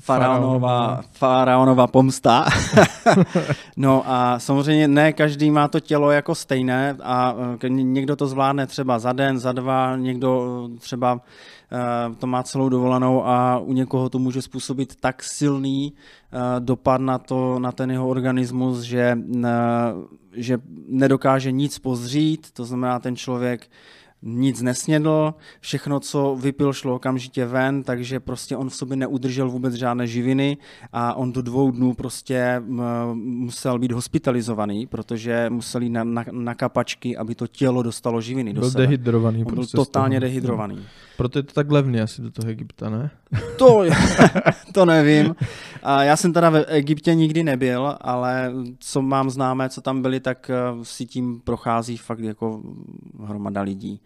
faraonová, 0.00 1.00
faraonová 1.12 1.86
pomsta. 1.86 2.46
no 3.76 4.02
a 4.06 4.38
samozřejmě 4.38 4.88
ne 4.88 5.12
každý 5.12 5.50
má 5.50 5.68
to 5.68 5.80
tělo 5.80 6.10
jako 6.10 6.34
stejné 6.34 6.96
a 7.02 7.34
někdo 7.68 8.16
to 8.16 8.26
zvládne 8.26 8.66
třeba 8.66 8.98
za 8.98 9.12
den, 9.12 9.38
za 9.38 9.52
dva, 9.52 9.96
někdo 9.96 10.62
třeba 10.78 11.20
to 12.18 12.26
má 12.26 12.42
celou 12.42 12.68
dovolenou 12.68 13.26
a 13.26 13.58
u 13.58 13.72
někoho 13.72 14.08
to 14.08 14.18
může 14.18 14.42
způsobit 14.42 14.96
tak 14.96 15.22
silný 15.22 15.92
eh, 15.92 16.38
dopad 16.60 17.00
na, 17.00 17.18
to, 17.18 17.58
na 17.58 17.72
ten 17.72 17.90
jeho 17.90 18.08
organismus, 18.08 18.80
že, 18.80 19.18
eh, 19.44 19.50
že 20.32 20.58
nedokáže 20.88 21.52
nic 21.52 21.78
pozřít, 21.78 22.50
to 22.52 22.64
znamená 22.64 22.98
ten 22.98 23.16
člověk 23.16 23.70
nic 24.26 24.62
nesnědl, 24.62 25.34
všechno, 25.60 26.00
co 26.00 26.36
vypil, 26.40 26.72
šlo 26.72 26.94
okamžitě 26.94 27.46
ven, 27.46 27.82
takže 27.82 28.20
prostě 28.20 28.56
on 28.56 28.68
v 28.68 28.74
sobě 28.74 28.96
neudržel 28.96 29.50
vůbec 29.50 29.74
žádné 29.74 30.06
živiny 30.06 30.56
a 30.92 31.14
on 31.14 31.32
do 31.32 31.42
dvou 31.42 31.70
dnů 31.70 31.94
prostě 31.94 32.62
musel 33.14 33.78
být 33.78 33.92
hospitalizovaný, 33.92 34.86
protože 34.86 35.50
musel 35.50 35.82
jít 35.82 35.90
na, 35.90 36.04
na, 36.04 36.24
na 36.32 36.54
kapačky, 36.54 37.16
aby 37.16 37.34
to 37.34 37.46
tělo 37.46 37.82
dostalo 37.82 38.20
živiny 38.20 38.52
byl 38.52 38.62
do 38.62 38.70
sebe. 38.70 38.86
dehydrovaný. 38.86 39.44
On 39.44 39.54
prostě 39.54 39.76
byl 39.76 39.84
totálně 39.84 40.20
dehydrovaný. 40.20 40.86
Proto 41.16 41.38
je 41.38 41.42
to 41.42 41.54
tak 41.54 41.70
levný 41.70 42.00
asi 42.00 42.22
do 42.22 42.30
toho 42.30 42.48
Egypta, 42.48 42.90
ne? 42.90 43.10
To, 43.58 43.84
to 44.72 44.84
nevím. 44.84 45.34
A 45.82 46.02
já 46.02 46.16
jsem 46.16 46.32
teda 46.32 46.50
v 46.50 46.64
Egyptě 46.68 47.14
nikdy 47.14 47.44
nebyl, 47.44 47.96
ale 48.00 48.52
co 48.78 49.02
mám 49.02 49.30
známé, 49.30 49.68
co 49.68 49.80
tam 49.80 50.02
byli, 50.02 50.20
tak 50.20 50.50
eh, 50.50 50.84
si 50.84 51.06
tím 51.06 51.40
prochází 51.40 51.96
fakt 51.96 52.20
jako 52.20 52.62
hromada 53.24 53.62
lidí 53.62 54.00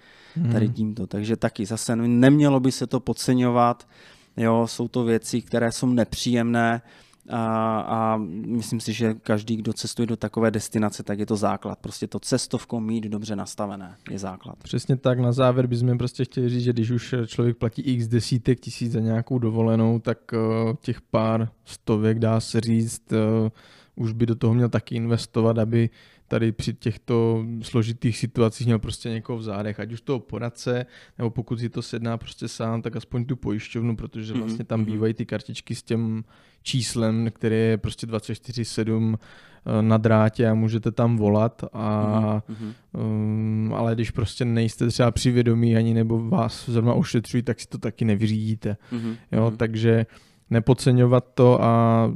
tady 0.53 0.66
hmm. 0.66 0.75
tímto. 0.75 1.07
Takže 1.07 1.37
taky 1.37 1.66
zase 1.66 1.96
nemělo 1.96 2.61
by 2.61 2.73
se 2.73 2.87
to 2.87 3.01
podceňovat. 3.01 3.88
Jo, 4.37 4.66
jsou 4.66 4.88
to 4.88 5.05
věci, 5.05 5.42
které 5.42 5.73
jsou 5.73 5.87
nepříjemné, 5.87 6.83
a, 7.29 7.81
a 7.81 8.16
myslím 8.46 8.81
si, 8.81 8.92
že 8.92 9.14
každý, 9.14 9.57
kdo 9.57 9.73
cestuje 9.73 10.07
do 10.07 10.16
takové 10.16 10.51
destinace, 10.51 11.03
tak 11.03 11.18
je 11.18 11.27
to 11.27 11.37
základ. 11.37 11.79
Prostě 11.79 12.07
to 12.07 12.20
cestovko 12.20 12.81
mít 12.81 13.05
dobře 13.05 13.37
nastavené 13.37 13.96
je 14.11 14.18
základ. 14.18 14.57
Přesně 14.62 14.96
tak, 14.96 15.18
na 15.18 15.33
závěr 15.33 15.66
bychom 15.66 15.99
prostě 15.99 16.25
chtěli 16.25 16.49
říct, 16.49 16.62
že 16.62 16.73
když 16.73 16.90
už 16.90 17.14
člověk 17.27 17.57
platí 17.57 17.83
x 17.83 18.09
desítek 18.09 18.61
tisíc 18.61 18.92
za 18.92 19.01
nějakou 19.01 19.38
dovolenou, 19.38 19.99
tak 19.99 20.18
uh, 20.33 20.75
těch 20.81 21.01
pár 21.01 21.49
stovek 21.64 22.18
dá 22.18 22.40
se 22.40 22.61
říct, 22.61 23.12
uh, 23.12 23.49
už 23.96 24.12
by 24.12 24.27
do 24.27 24.35
toho 24.35 24.55
měl 24.55 24.68
taky 24.68 24.94
investovat, 24.94 25.59
aby 25.59 25.90
tady 26.30 26.52
při 26.52 26.74
těchto 26.74 27.44
složitých 27.62 28.18
situacích 28.18 28.66
měl 28.66 28.78
prostě 28.78 29.08
někoho 29.10 29.38
v 29.38 29.42
zádech, 29.42 29.80
ať 29.80 29.92
už 29.92 30.00
toho 30.00 30.18
poradce, 30.20 30.86
nebo 31.18 31.30
pokud 31.30 31.60
si 31.60 31.68
to 31.68 31.82
sedná 31.82 32.16
prostě 32.18 32.48
sám, 32.48 32.82
tak 32.82 32.96
aspoň 32.96 33.24
tu 33.24 33.36
pojišťovnu, 33.36 33.96
protože 33.96 34.32
Mhm, 34.32 34.42
vlastně 34.42 34.64
tam 34.64 34.80
mhm. 34.80 34.86
bývají 34.92 35.14
ty 35.14 35.26
kartičky 35.26 35.74
s 35.74 35.82
tím 35.82 36.24
číslem, 36.62 37.28
které 37.34 37.56
je 37.56 37.78
prostě 37.78 38.06
24-7 38.06 39.16
eh, 39.18 39.82
na 39.82 39.96
drátě 39.96 40.48
a 40.48 40.54
můžete 40.54 40.90
tam 40.90 41.16
volat 41.16 41.64
a 41.72 42.42
Mhm. 42.48 42.72
um, 42.92 43.74
ale 43.76 43.94
když 43.94 44.10
prostě 44.10 44.44
nejste 44.44 44.86
třeba 44.86 45.10
při 45.10 45.30
vědomí 45.30 45.76
ani 45.76 45.94
nebo 45.94 46.28
vás 46.28 46.68
zrovna 46.68 46.94
ošetřují, 46.94 47.42
tak 47.42 47.60
si 47.60 47.68
to 47.68 47.78
taky 47.78 48.04
nevyřídíte. 48.04 48.76
Mhm. 48.92 49.16
Jo, 49.32 49.52
takže 49.56 50.06
nepodceňovat 50.50 51.24
to 51.34 51.62
a 51.62 52.06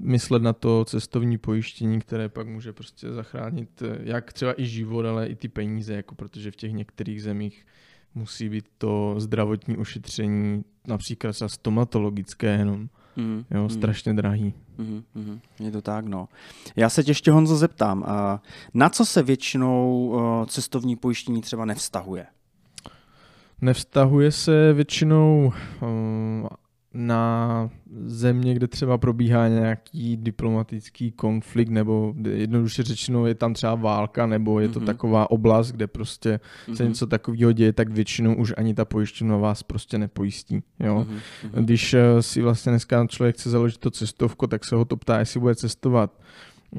myslet 0.00 0.42
na 0.42 0.52
to 0.52 0.84
cestovní 0.84 1.38
pojištění, 1.38 1.98
které 2.00 2.28
pak 2.28 2.48
může 2.48 2.72
prostě 2.72 3.12
zachránit 3.12 3.82
eh, 3.82 3.98
jak 4.02 4.32
třeba 4.32 4.60
i 4.60 4.66
život, 4.66 5.06
ale 5.06 5.26
i 5.26 5.34
ty 5.36 5.48
peníze, 5.48 5.94
jako 5.94 6.14
protože 6.14 6.50
v 6.50 6.56
těch 6.56 6.72
některých 6.72 7.22
zemích 7.22 7.66
musí 8.14 8.48
být 8.48 8.64
to 8.78 9.14
zdravotní 9.18 9.76
ošetření, 9.76 10.64
například 10.86 11.32
třeba 11.32 11.48
stomatologické 11.48 12.46
jenom, 12.46 12.88
Mhm. 13.16 13.44
jo, 13.50 13.60
Mhm. 13.60 13.70
strašně 13.70 14.14
drahý. 14.14 14.54
Mhm, 14.78 15.02
mhm, 15.14 15.40
Je 15.60 15.70
to 15.70 15.82
tak, 15.82 16.04
no. 16.06 16.28
Já 16.76 16.88
se 16.88 17.04
tě 17.04 17.10
ještě, 17.10 17.30
Honzo, 17.30 17.56
zeptám, 17.56 18.04
na 18.74 18.88
co 18.88 19.04
se 19.04 19.22
většinou 19.22 20.06
uh, 20.08 20.46
cestovní 20.46 20.96
pojištění 20.96 21.40
třeba 21.40 21.64
nevztahuje? 21.64 22.26
Nevztahuje 23.60 24.32
se 24.32 24.72
většinou 24.72 25.52
um, 25.82 26.48
na 27.00 27.70
země, 28.06 28.54
kde 28.54 28.66
třeba 28.68 28.98
probíhá 28.98 29.48
nějaký 29.48 30.16
diplomatický 30.16 31.10
konflikt, 31.12 31.68
nebo 31.68 32.14
jednoduše 32.30 32.82
řečeno 32.82 33.26
je 33.26 33.34
tam 33.34 33.54
třeba 33.54 33.74
válka, 33.74 34.26
nebo 34.26 34.60
je 34.60 34.68
to 34.68 34.80
Mhm. 34.80 34.86
taková 34.86 35.30
oblast, 35.30 35.72
kde 35.72 35.86
prostě 35.86 36.40
se 36.74 36.82
Mhm, 36.82 36.88
něco 36.92 37.06
takového 37.06 37.52
děje, 37.52 37.72
tak 37.72 37.88
většinou 37.88 38.34
už 38.34 38.54
ani 38.56 38.74
ta 38.74 38.84
pojišťovna 38.84 39.36
vás 39.36 39.62
prostě 39.62 39.98
nepojistí. 39.98 40.62
Jo? 40.80 41.06
mhm, 41.08 41.18
mhm. 41.54 41.64
Když 41.64 41.94
eh, 41.94 42.22
si 42.22 42.42
vlastně 42.42 42.72
dneska 42.72 43.06
člověk 43.06 43.36
chce 43.36 43.50
založit 43.50 43.78
to 43.78 43.90
cestovko, 43.90 44.46
tak 44.46 44.64
se 44.64 44.76
ho 44.76 44.84
to 44.84 44.96
ptá, 44.96 45.18
jestli 45.18 45.40
bude 45.40 45.54
cestovat 45.54 46.20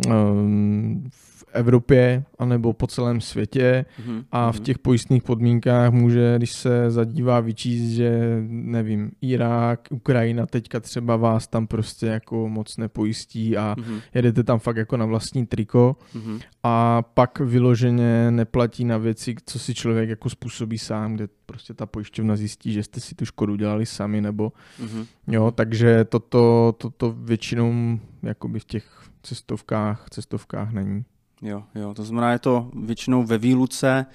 um, 0.08 1.04
v 1.10 1.39
Evropě 1.54 2.24
anebo 2.40 2.74
po 2.74 2.88
celém 2.88 3.22
světě 3.22 3.86
Mhm, 4.06 4.24
a 4.32 4.52
v 4.52 4.56
mhm. 4.56 4.64
těch 4.64 4.80
pojistných 4.80 5.24
podmínkách 5.24 5.92
může, 5.92 6.34
když 6.38 6.52
se 6.54 6.92
zadívá, 6.92 7.40
vyčíst, 7.40 7.86
že 7.86 8.38
nevím, 8.48 9.12
Irák, 9.22 9.88
Ukrajina 9.92 10.46
teďka 10.46 10.80
třeba 10.80 11.16
vás 11.16 11.48
tam 11.48 11.68
prostě 11.68 12.06
jako 12.06 12.50
moc 12.50 12.78
nepojistí 12.78 13.58
a 13.58 13.76
Mhm, 13.78 14.00
jedete 14.14 14.44
tam 14.44 14.60
fakt 14.60 14.78
jako 14.78 14.98
na 14.98 15.06
vlastní 15.06 15.46
triko 15.46 15.96
mhm, 16.16 16.40
a 16.64 17.02
pak 17.02 17.40
vyloženě 17.40 18.32
neplatí 18.32 18.86
na 18.86 18.98
věci, 18.98 19.36
co 19.46 19.60
si 19.60 19.74
člověk 19.74 20.10
jako 20.10 20.30
způsobí 20.30 20.78
sám, 20.78 21.16
kde 21.16 21.28
prostě 21.46 21.74
ta 21.74 21.86
pojišťovna 21.86 22.36
zjistí, 22.36 22.74
že 22.74 22.84
jste 22.84 23.00
si 23.00 23.16
tu 23.16 23.26
škodu 23.26 23.56
dělali 23.56 23.86
sami 23.86 24.22
nebo 24.22 24.52
mhm. 24.80 25.06
jo, 25.28 25.52
takže 25.52 26.06
toto, 26.06 26.76
toto 26.78 27.12
většinou 27.12 28.00
jakoby 28.24 28.60
v 28.60 28.66
těch 28.66 29.10
cestovkách, 29.24 30.06
cestovkách 30.10 30.72
není. 30.72 31.06
Jo, 31.42 31.64
jo, 31.76 31.94
to 31.94 32.04
znamená, 32.04 32.32
je 32.32 32.40
to 32.40 32.72
většinou 32.74 33.24
ve 33.24 33.38
výluce 33.38 34.06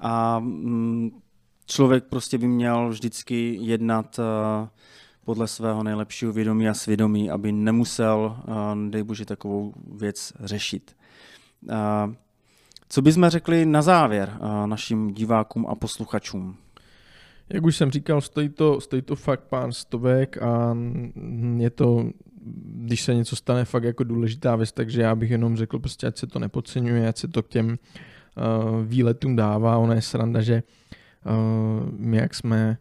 a 0.00 0.38
mm, 0.38 1.10
člověk 1.66 2.04
prostě 2.04 2.38
by 2.38 2.48
měl 2.48 2.88
vždycky 2.88 3.58
jednat 3.60 4.18
uh, 4.18 4.68
podle 5.24 5.48
svého 5.48 5.82
nejlepšího 5.82 6.32
vědomí 6.32 6.68
a 6.68 6.74
svědomí, 6.74 7.30
aby 7.30 7.52
nemusel, 7.52 8.36
uh, 8.48 8.90
dej 8.90 9.02
bože, 9.02 9.24
takovou 9.24 9.72
věc 9.94 10.32
řešit. 10.40 10.96
Uh, 11.62 12.14
co 12.88 13.02
bychom 13.02 13.28
řekli 13.28 13.66
na 13.66 13.82
závěr 13.82 14.38
uh, 14.40 14.66
našim 14.66 15.14
divákům 15.14 15.66
a 15.68 15.74
posluchačům? 15.74 16.56
Jak 17.48 17.64
už 17.64 17.76
jsem 17.76 17.90
říkal, 17.90 18.20
stojí 18.20 18.48
to, 18.48 18.80
stojí 18.80 19.02
to 19.02 19.16
fakt 19.16 19.44
pár 19.44 19.72
stovek 19.72 20.42
a 20.42 20.76
je 21.56 21.70
to, 21.70 22.10
když 22.64 23.02
se 23.02 23.14
něco 23.14 23.36
stane, 23.36 23.64
fakt 23.64 23.84
jako 23.84 24.04
důležitá 24.04 24.56
věc, 24.56 24.72
takže 24.72 25.02
já 25.02 25.14
bych 25.14 25.30
jenom 25.30 25.56
řekl 25.56 25.78
prostě, 25.78 26.06
ať 26.06 26.16
se 26.18 26.26
to 26.26 26.38
nepodceňuje, 26.38 27.08
ať 27.08 27.18
se 27.18 27.28
to 27.28 27.42
k 27.42 27.48
těm 27.48 27.68
uh, 27.68 27.74
výletům 28.84 29.36
dává. 29.36 29.78
Ona 29.78 29.94
je 29.94 30.02
sranda, 30.02 30.40
že 30.42 30.62
uh, 31.26 31.88
my 31.98 32.16
jak 32.16 32.34
jsme 32.34 32.78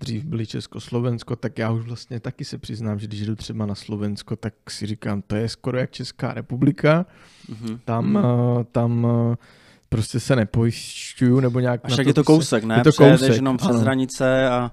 dřív 0.00 0.24
byli 0.24 0.46
Československo, 0.46 1.36
tak 1.36 1.58
já 1.58 1.70
už 1.70 1.84
vlastně 1.86 2.20
taky 2.20 2.44
se 2.44 2.58
přiznám, 2.58 2.98
že 2.98 3.06
když 3.06 3.26
jdu 3.26 3.34
třeba 3.36 3.66
na 3.66 3.74
Slovensko, 3.74 4.36
tak 4.36 4.54
si 4.70 4.86
říkám, 4.86 5.22
to 5.22 5.36
je 5.36 5.48
skoro 5.48 5.78
jak 5.78 5.90
Česká 5.90 6.34
republika, 6.34 7.06
Mhm. 7.48 7.78
tam, 7.84 8.14
uh, 8.14 8.64
tam 8.72 9.04
uh, 9.04 9.34
prostě 9.88 10.20
se 10.20 10.36
nepojišťuju, 10.36 11.40
nebo 11.40 11.60
nějak 11.60 11.80
A 11.84 11.88
však 11.88 12.06
je 12.06 12.14
to 12.14 12.20
se- 12.20 12.24
kousek, 12.26 12.64
ne? 12.64 12.74
je 12.78 12.84
to 12.84 12.92
kousek, 12.92 13.34
jenom 13.34 13.56
přes 13.56 13.70
ano. 13.70 13.78
hranice 13.80 14.48
a 14.48 14.70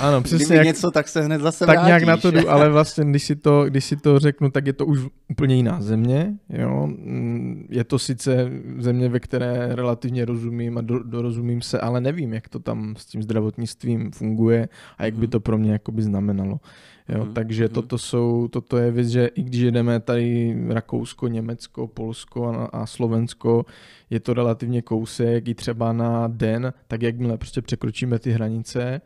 Ano, 0.00 0.22
přesně 0.22 0.56
jak, 0.56 0.66
něco, 0.66 0.90
tak 0.90 1.08
se 1.08 1.22
hned 1.22 1.40
zase 1.40 1.66
tak 1.66 1.74
vrátíš. 1.74 1.86
nějak 1.86 2.02
na 2.02 2.16
to 2.16 2.30
jdu, 2.30 2.50
ale 2.50 2.68
vlastně, 2.68 3.04
když 3.04 3.22
si, 3.24 3.36
to, 3.36 3.64
když 3.64 3.84
si 3.84 3.96
to 3.96 4.18
řeknu, 4.18 4.50
tak 4.50 4.66
je 4.66 4.72
to 4.72 4.86
už 4.86 4.98
úplně 5.30 5.54
jiná 5.54 5.80
země. 5.80 6.34
Jo? 6.48 6.86
Mm, 6.86 7.66
Je 7.70 7.84
to 7.84 7.98
sice 7.98 8.50
země, 8.78 9.08
ve 9.08 9.20
které 9.20 9.68
relativně 9.74 10.24
rozumím 10.24 10.78
a 10.78 10.80
do, 10.80 11.02
dorozumím 11.02 11.62
se, 11.62 11.80
ale 11.80 12.00
nevím, 12.00 12.32
jak 12.32 12.48
to 12.48 12.58
tam 12.58 12.94
s 12.98 13.04
tím 13.06 13.22
zdravotnictvím 13.22 14.10
funguje 14.10 14.68
a 14.98 15.04
jak 15.04 15.14
by 15.14 15.20
Mhm. 15.26 15.30
to 15.30 15.40
pro 15.40 15.58
mě 15.58 15.72
jakoby 15.72 16.02
znamenalo. 16.02 16.60
Jo? 17.08 17.24
Mhm, 17.24 17.34
Takže 17.34 17.64
mhm. 17.64 17.72
toto, 17.74 17.98
jsou, 17.98 18.48
toto 18.48 18.76
je 18.76 18.90
věc, 18.90 19.08
že 19.08 19.26
i 19.26 19.42
když 19.42 19.60
jedeme 19.60 20.00
tady 20.00 20.56
Rakousko, 20.68 21.28
Německo, 21.28 21.86
Polsko 21.86 22.46
a, 22.48 22.64
a 22.64 22.86
Slovensko, 22.86 23.64
je 24.10 24.20
to 24.20 24.34
relativně 24.34 24.82
kousek 24.82 25.48
i 25.48 25.54
třeba 25.54 25.92
na 25.92 26.28
den, 26.28 26.72
tak 26.88 27.02
jakmile 27.02 27.36
prostě 27.38 27.62
překročíme 27.62 28.18
ty 28.18 28.30
hranice, 28.30 29.00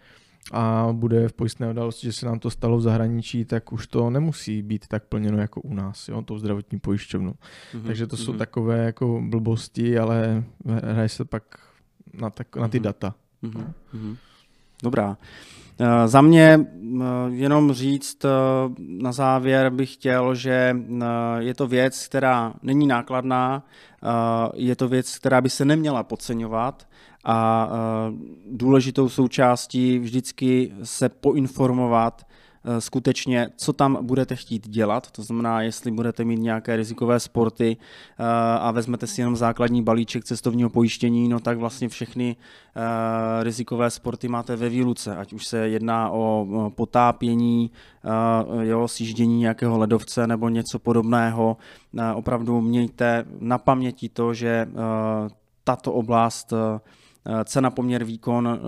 a 0.52 0.88
bude 0.92 1.28
v 1.28 1.32
pojistné 1.32 1.70
události, 1.70 2.06
že 2.06 2.12
se 2.12 2.26
nám 2.26 2.38
to 2.38 2.50
stalo 2.50 2.76
v 2.78 2.82
zahraničí, 2.82 3.44
tak 3.44 3.72
už 3.72 3.86
to 3.86 4.10
nemusí 4.10 4.62
být 4.62 4.86
tak 4.88 5.04
plněno 5.04 5.38
jako 5.38 5.60
u 5.60 5.74
nás, 5.74 6.08
jo, 6.08 6.22
tou 6.22 6.38
zdravotní 6.38 6.78
pojišťovnou. 6.78 7.34
Mhm, 7.74 7.84
Takže 7.86 8.06
to 8.06 8.16
jsou 8.16 8.30
mhm, 8.32 8.38
takové 8.38 8.78
jako 8.84 9.22
blbosti, 9.28 9.98
ale 9.98 10.44
hraje 10.66 11.08
se 11.08 11.24
pak 11.24 11.42
na, 12.20 12.30
tak, 12.30 12.56
na 12.56 12.68
ty 12.68 12.78
Mhm. 12.78 12.84
data. 12.84 13.14
mhm, 13.42 13.72
mhm. 13.92 14.16
Dobrá. 14.82 15.16
Eh, 15.80 16.08
Za 16.08 16.20
mě 16.20 16.60
eh, 16.60 17.04
jenom 17.30 17.72
říct 17.72 18.24
eh, 18.24 18.28
na 18.78 19.12
závěr 19.12 19.70
bych 19.70 19.92
chtěl, 19.94 20.34
že 20.34 20.76
je 21.38 21.54
to 21.54 21.66
věc, 21.66 22.06
která 22.08 22.54
není 22.62 22.86
nákladná, 22.86 23.64
je 24.54 24.76
to 24.76 24.88
věc, 24.88 25.18
která 25.18 25.40
by 25.40 25.50
se 25.50 25.64
neměla 25.64 26.02
podceňovat 26.02 26.88
a 27.24 27.68
eh, 27.70 28.12
důležitou 28.50 29.08
součástí 29.08 29.98
vždycky 29.98 30.72
se 30.82 31.08
poinformovat 31.08 32.26
eh, 32.64 32.80
skutečně, 32.80 33.48
co 33.56 33.72
tam 33.72 34.06
budete 34.06 34.36
chtít 34.36 34.68
dělat. 34.68 35.10
To 35.10 35.22
znamená, 35.22 35.62
jestli 35.62 35.90
budete 35.90 36.24
mít 36.24 36.40
nějaké 36.40 36.76
rizikové 36.76 37.20
sporty 37.20 37.76
eh, 37.76 38.24
a 38.60 38.70
vezmete 38.70 39.06
si 39.06 39.20
jenom 39.20 39.36
základní 39.36 39.82
balíček 39.82 40.24
cestovního 40.24 40.70
pojištění, 40.70 41.28
no 41.28 41.40
tak 41.40 41.58
vlastně 41.58 41.88
všechny 41.88 42.36
rizikové 43.42 43.90
sporty 43.90 44.28
máte 44.28 44.56
ve 44.56 44.68
výluce, 44.68 45.16
ať 45.16 45.32
už 45.32 45.46
se 45.46 45.68
jedná 45.68 46.10
o 46.10 46.46
potápění, 46.74 47.70
jo, 48.62 48.88
sjíždění 48.88 49.38
nějakého 49.38 49.78
ledovce 49.78 50.26
nebo 50.26 50.48
něco 50.48 50.78
podobného. 50.78 51.56
Opravdu 52.14 52.60
mějte 52.60 53.24
na 53.40 53.58
paměti 53.58 54.08
to, 54.08 54.34
že 54.34 54.66
tato 55.64 55.92
oblast 55.92 56.52
cena 57.44 57.70
poměr 57.70 58.04
výkon 58.04 58.48
eh, 58.48 58.60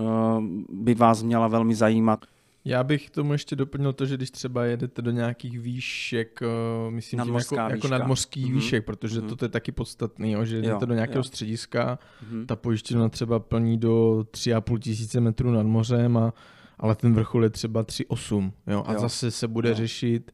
by 0.69 0.93
vás 0.95 1.23
měla 1.23 1.47
velmi 1.47 1.75
zajímat. 1.75 2.25
Já 2.65 2.83
bych 2.83 3.09
tomu 3.09 3.31
ještě 3.33 3.55
doplnil 3.55 3.93
to, 3.93 4.05
že 4.05 4.17
když 4.17 4.31
třeba 4.31 4.65
jedete 4.65 5.01
do 5.01 5.11
nějakých 5.11 5.59
výšek, 5.59 6.39
eh, 6.43 6.91
myslím 6.91 7.19
tím 7.23 7.35
jako, 7.35 7.55
jako 7.55 7.73
výška. 7.73 7.87
nadmořských 7.87 8.45
Mhm. 8.45 8.55
výšek, 8.55 8.85
protože 8.85 9.21
Mhm. 9.21 9.35
to 9.35 9.45
je 9.45 9.49
taky 9.49 9.71
podstatný, 9.71 10.31
jo, 10.31 10.45
že 10.45 10.55
Jo, 10.57 10.61
jdete 10.63 10.85
do 10.85 10.93
nějakého 10.93 11.19
jo. 11.19 11.23
střediska, 11.23 11.99
Mhm. 12.29 12.45
ta 12.45 12.55
pojišťovna 12.55 13.09
třeba 13.09 13.39
plní 13.39 13.77
do 13.77 14.25
3,5 14.31 14.77
tisíce 14.79 15.19
metrů 15.21 15.51
nad 15.51 15.65
mořem, 15.65 16.17
a, 16.17 16.33
ale 16.79 16.95
ten 16.95 17.13
vrchol 17.13 17.43
je 17.43 17.49
třeba 17.49 17.83
3,8. 17.83 18.51
Jo? 18.67 18.83
A 18.87 18.93
Jo. 18.93 18.99
zase 18.99 19.31
se 19.31 19.47
bude 19.47 19.69
Jo. 19.69 19.75
řešit, 19.75 20.31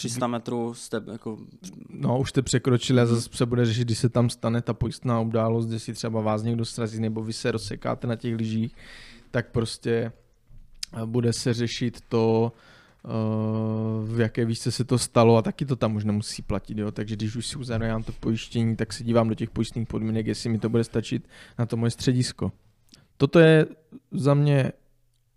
300 0.00 0.26
metrů 0.26 0.74
jste 0.74 1.02
jako... 1.12 1.38
no 1.90 2.18
už 2.18 2.30
jste 2.30 2.42
překročili 2.42 3.00
a 3.00 3.06
zase 3.06 3.28
se 3.32 3.46
bude 3.46 3.64
řešit, 3.64 3.84
když 3.84 3.98
se 3.98 4.08
tam 4.08 4.30
stane 4.30 4.62
ta 4.62 4.74
pojistná 4.74 5.20
událost, 5.20 5.66
kde 5.66 5.78
si 5.78 5.92
třeba 5.92 6.20
vás 6.20 6.42
někdo 6.42 6.64
srazí 6.64 7.00
nebo 7.00 7.22
vy 7.22 7.32
se 7.32 7.50
rozsekáte 7.50 8.06
na 8.06 8.16
těch 8.16 8.36
lyžích, 8.36 8.76
tak 9.30 9.50
prostě 9.50 10.12
eh, 10.92 11.06
bude 11.06 11.32
se 11.32 11.54
řešit 11.54 12.00
to, 12.08 12.52
eh, 13.04 13.08
v 14.14 14.20
jaké 14.20 14.44
výšce 14.44 14.70
se 14.70 14.84
to 14.84 14.98
stalo 14.98 15.36
a 15.36 15.42
taky 15.42 15.66
to 15.66 15.76
tam 15.76 15.96
už 15.96 16.04
nemusí 16.04 16.42
platit, 16.42 16.78
jo? 16.78 16.90
takže 16.90 17.16
když 17.16 17.36
už 17.36 17.46
si 17.46 17.56
uzavírám 17.56 18.02
to 18.02 18.12
pojištění, 18.12 18.76
tak 18.76 18.92
se 18.92 19.04
dívám 19.04 19.28
do 19.28 19.34
těch 19.34 19.50
pojistných 19.50 19.88
podmínek, 19.88 20.26
jestli 20.26 20.50
mi 20.50 20.58
to 20.58 20.68
bude 20.68 20.84
stačit 20.84 21.28
na 21.58 21.66
to 21.66 21.76
moje 21.76 21.90
středisko. 21.90 22.52
Toto 23.16 23.38
je 23.38 23.66
za 24.10 24.34
mě 24.34 24.72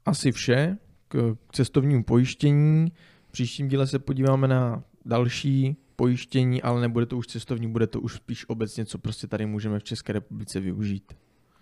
asi 0.06 0.32
vše 0.32 0.78
k 1.08 1.36
cestovnímu 1.52 2.04
pojištění. 2.04 2.92
Příštím 3.34 3.68
díle 3.68 3.88
se 3.88 4.00
podíváme 4.00 4.48
na 4.48 4.84
další 5.06 5.78
pojištění, 5.96 6.62
ale 6.62 6.82
nebude 6.82 7.06
to 7.06 7.18
už 7.18 7.28
cestovní, 7.28 7.68
bude 7.68 7.88
to 7.88 8.02
už 8.02 8.14
spíš 8.14 8.50
obecně, 8.50 8.86
co 8.86 8.98
prostě 8.98 9.28
tady 9.28 9.46
můžeme 9.46 9.80
v 9.80 9.84
České 9.84 10.14
republice 10.14 10.60
využít. 10.60 11.14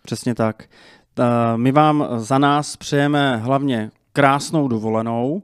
Přesně 0.01 0.35
tak. 0.35 0.69
My 1.55 1.71
vám 1.71 2.07
za 2.17 2.37
nás 2.37 2.77
přejeme 2.77 3.37
hlavně 3.37 3.91
krásnou 4.13 4.67
dovolenou, 4.67 5.43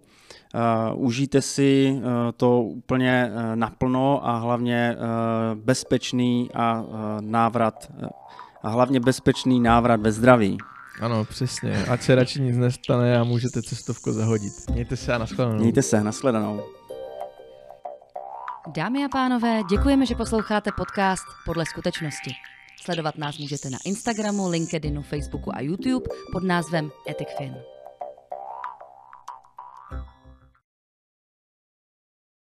Uh, 0.56 1.06
užijte 1.06 1.42
si 1.42 1.94
uh, 1.96 2.04
to 2.38 2.62
úplně 2.62 3.32
uh, 3.32 3.56
naplno 3.56 4.28
a 4.28 4.38
hlavně 4.38 4.96
uh, 4.96 5.60
bezpečný 5.63 6.50
a 6.54 6.82
uh, 6.82 6.88
návrat 7.20 7.92
uh, 8.02 8.08
a 8.63 8.70
hlavně 8.70 9.00
bezpečný 9.00 9.60
návrat 9.60 10.02
ve 10.02 10.12
zdraví. 10.12 10.58
Ano, 11.02 11.26
přesně. 11.26 11.86
Ať 11.86 12.02
se 12.02 12.16
radši 12.16 12.42
nic 12.42 12.58
nestane 12.58 13.18
a 13.20 13.24
můžete 13.24 13.62
cestovku 13.62 14.12
zahodit. 14.12 14.54
Mějte 14.72 14.98
se 14.98 15.14
a 15.14 15.18
nashledanou. 15.18 15.60
Mějte 15.60 15.82
se, 15.82 16.04
nashledanou. 16.04 16.64
Dámy 18.76 19.06
a 19.06 19.10
pánové, 19.10 19.62
děkujeme, 19.70 20.06
že 20.06 20.16
posloucháte 20.16 20.72
podcast 20.78 21.24
Podle 21.46 21.66
skutečnosti. 21.66 22.32
Sledovat 22.82 23.18
nás 23.18 23.38
můžete 23.38 23.70
na 23.70 23.78
Instagramu, 23.86 24.50
LinkedInu, 24.50 25.02
Facebooku 25.02 25.56
a 25.56 25.62
YouTube 25.62 26.06
pod 26.32 26.44
názvem 26.44 26.92
EthicFin. 27.10 27.56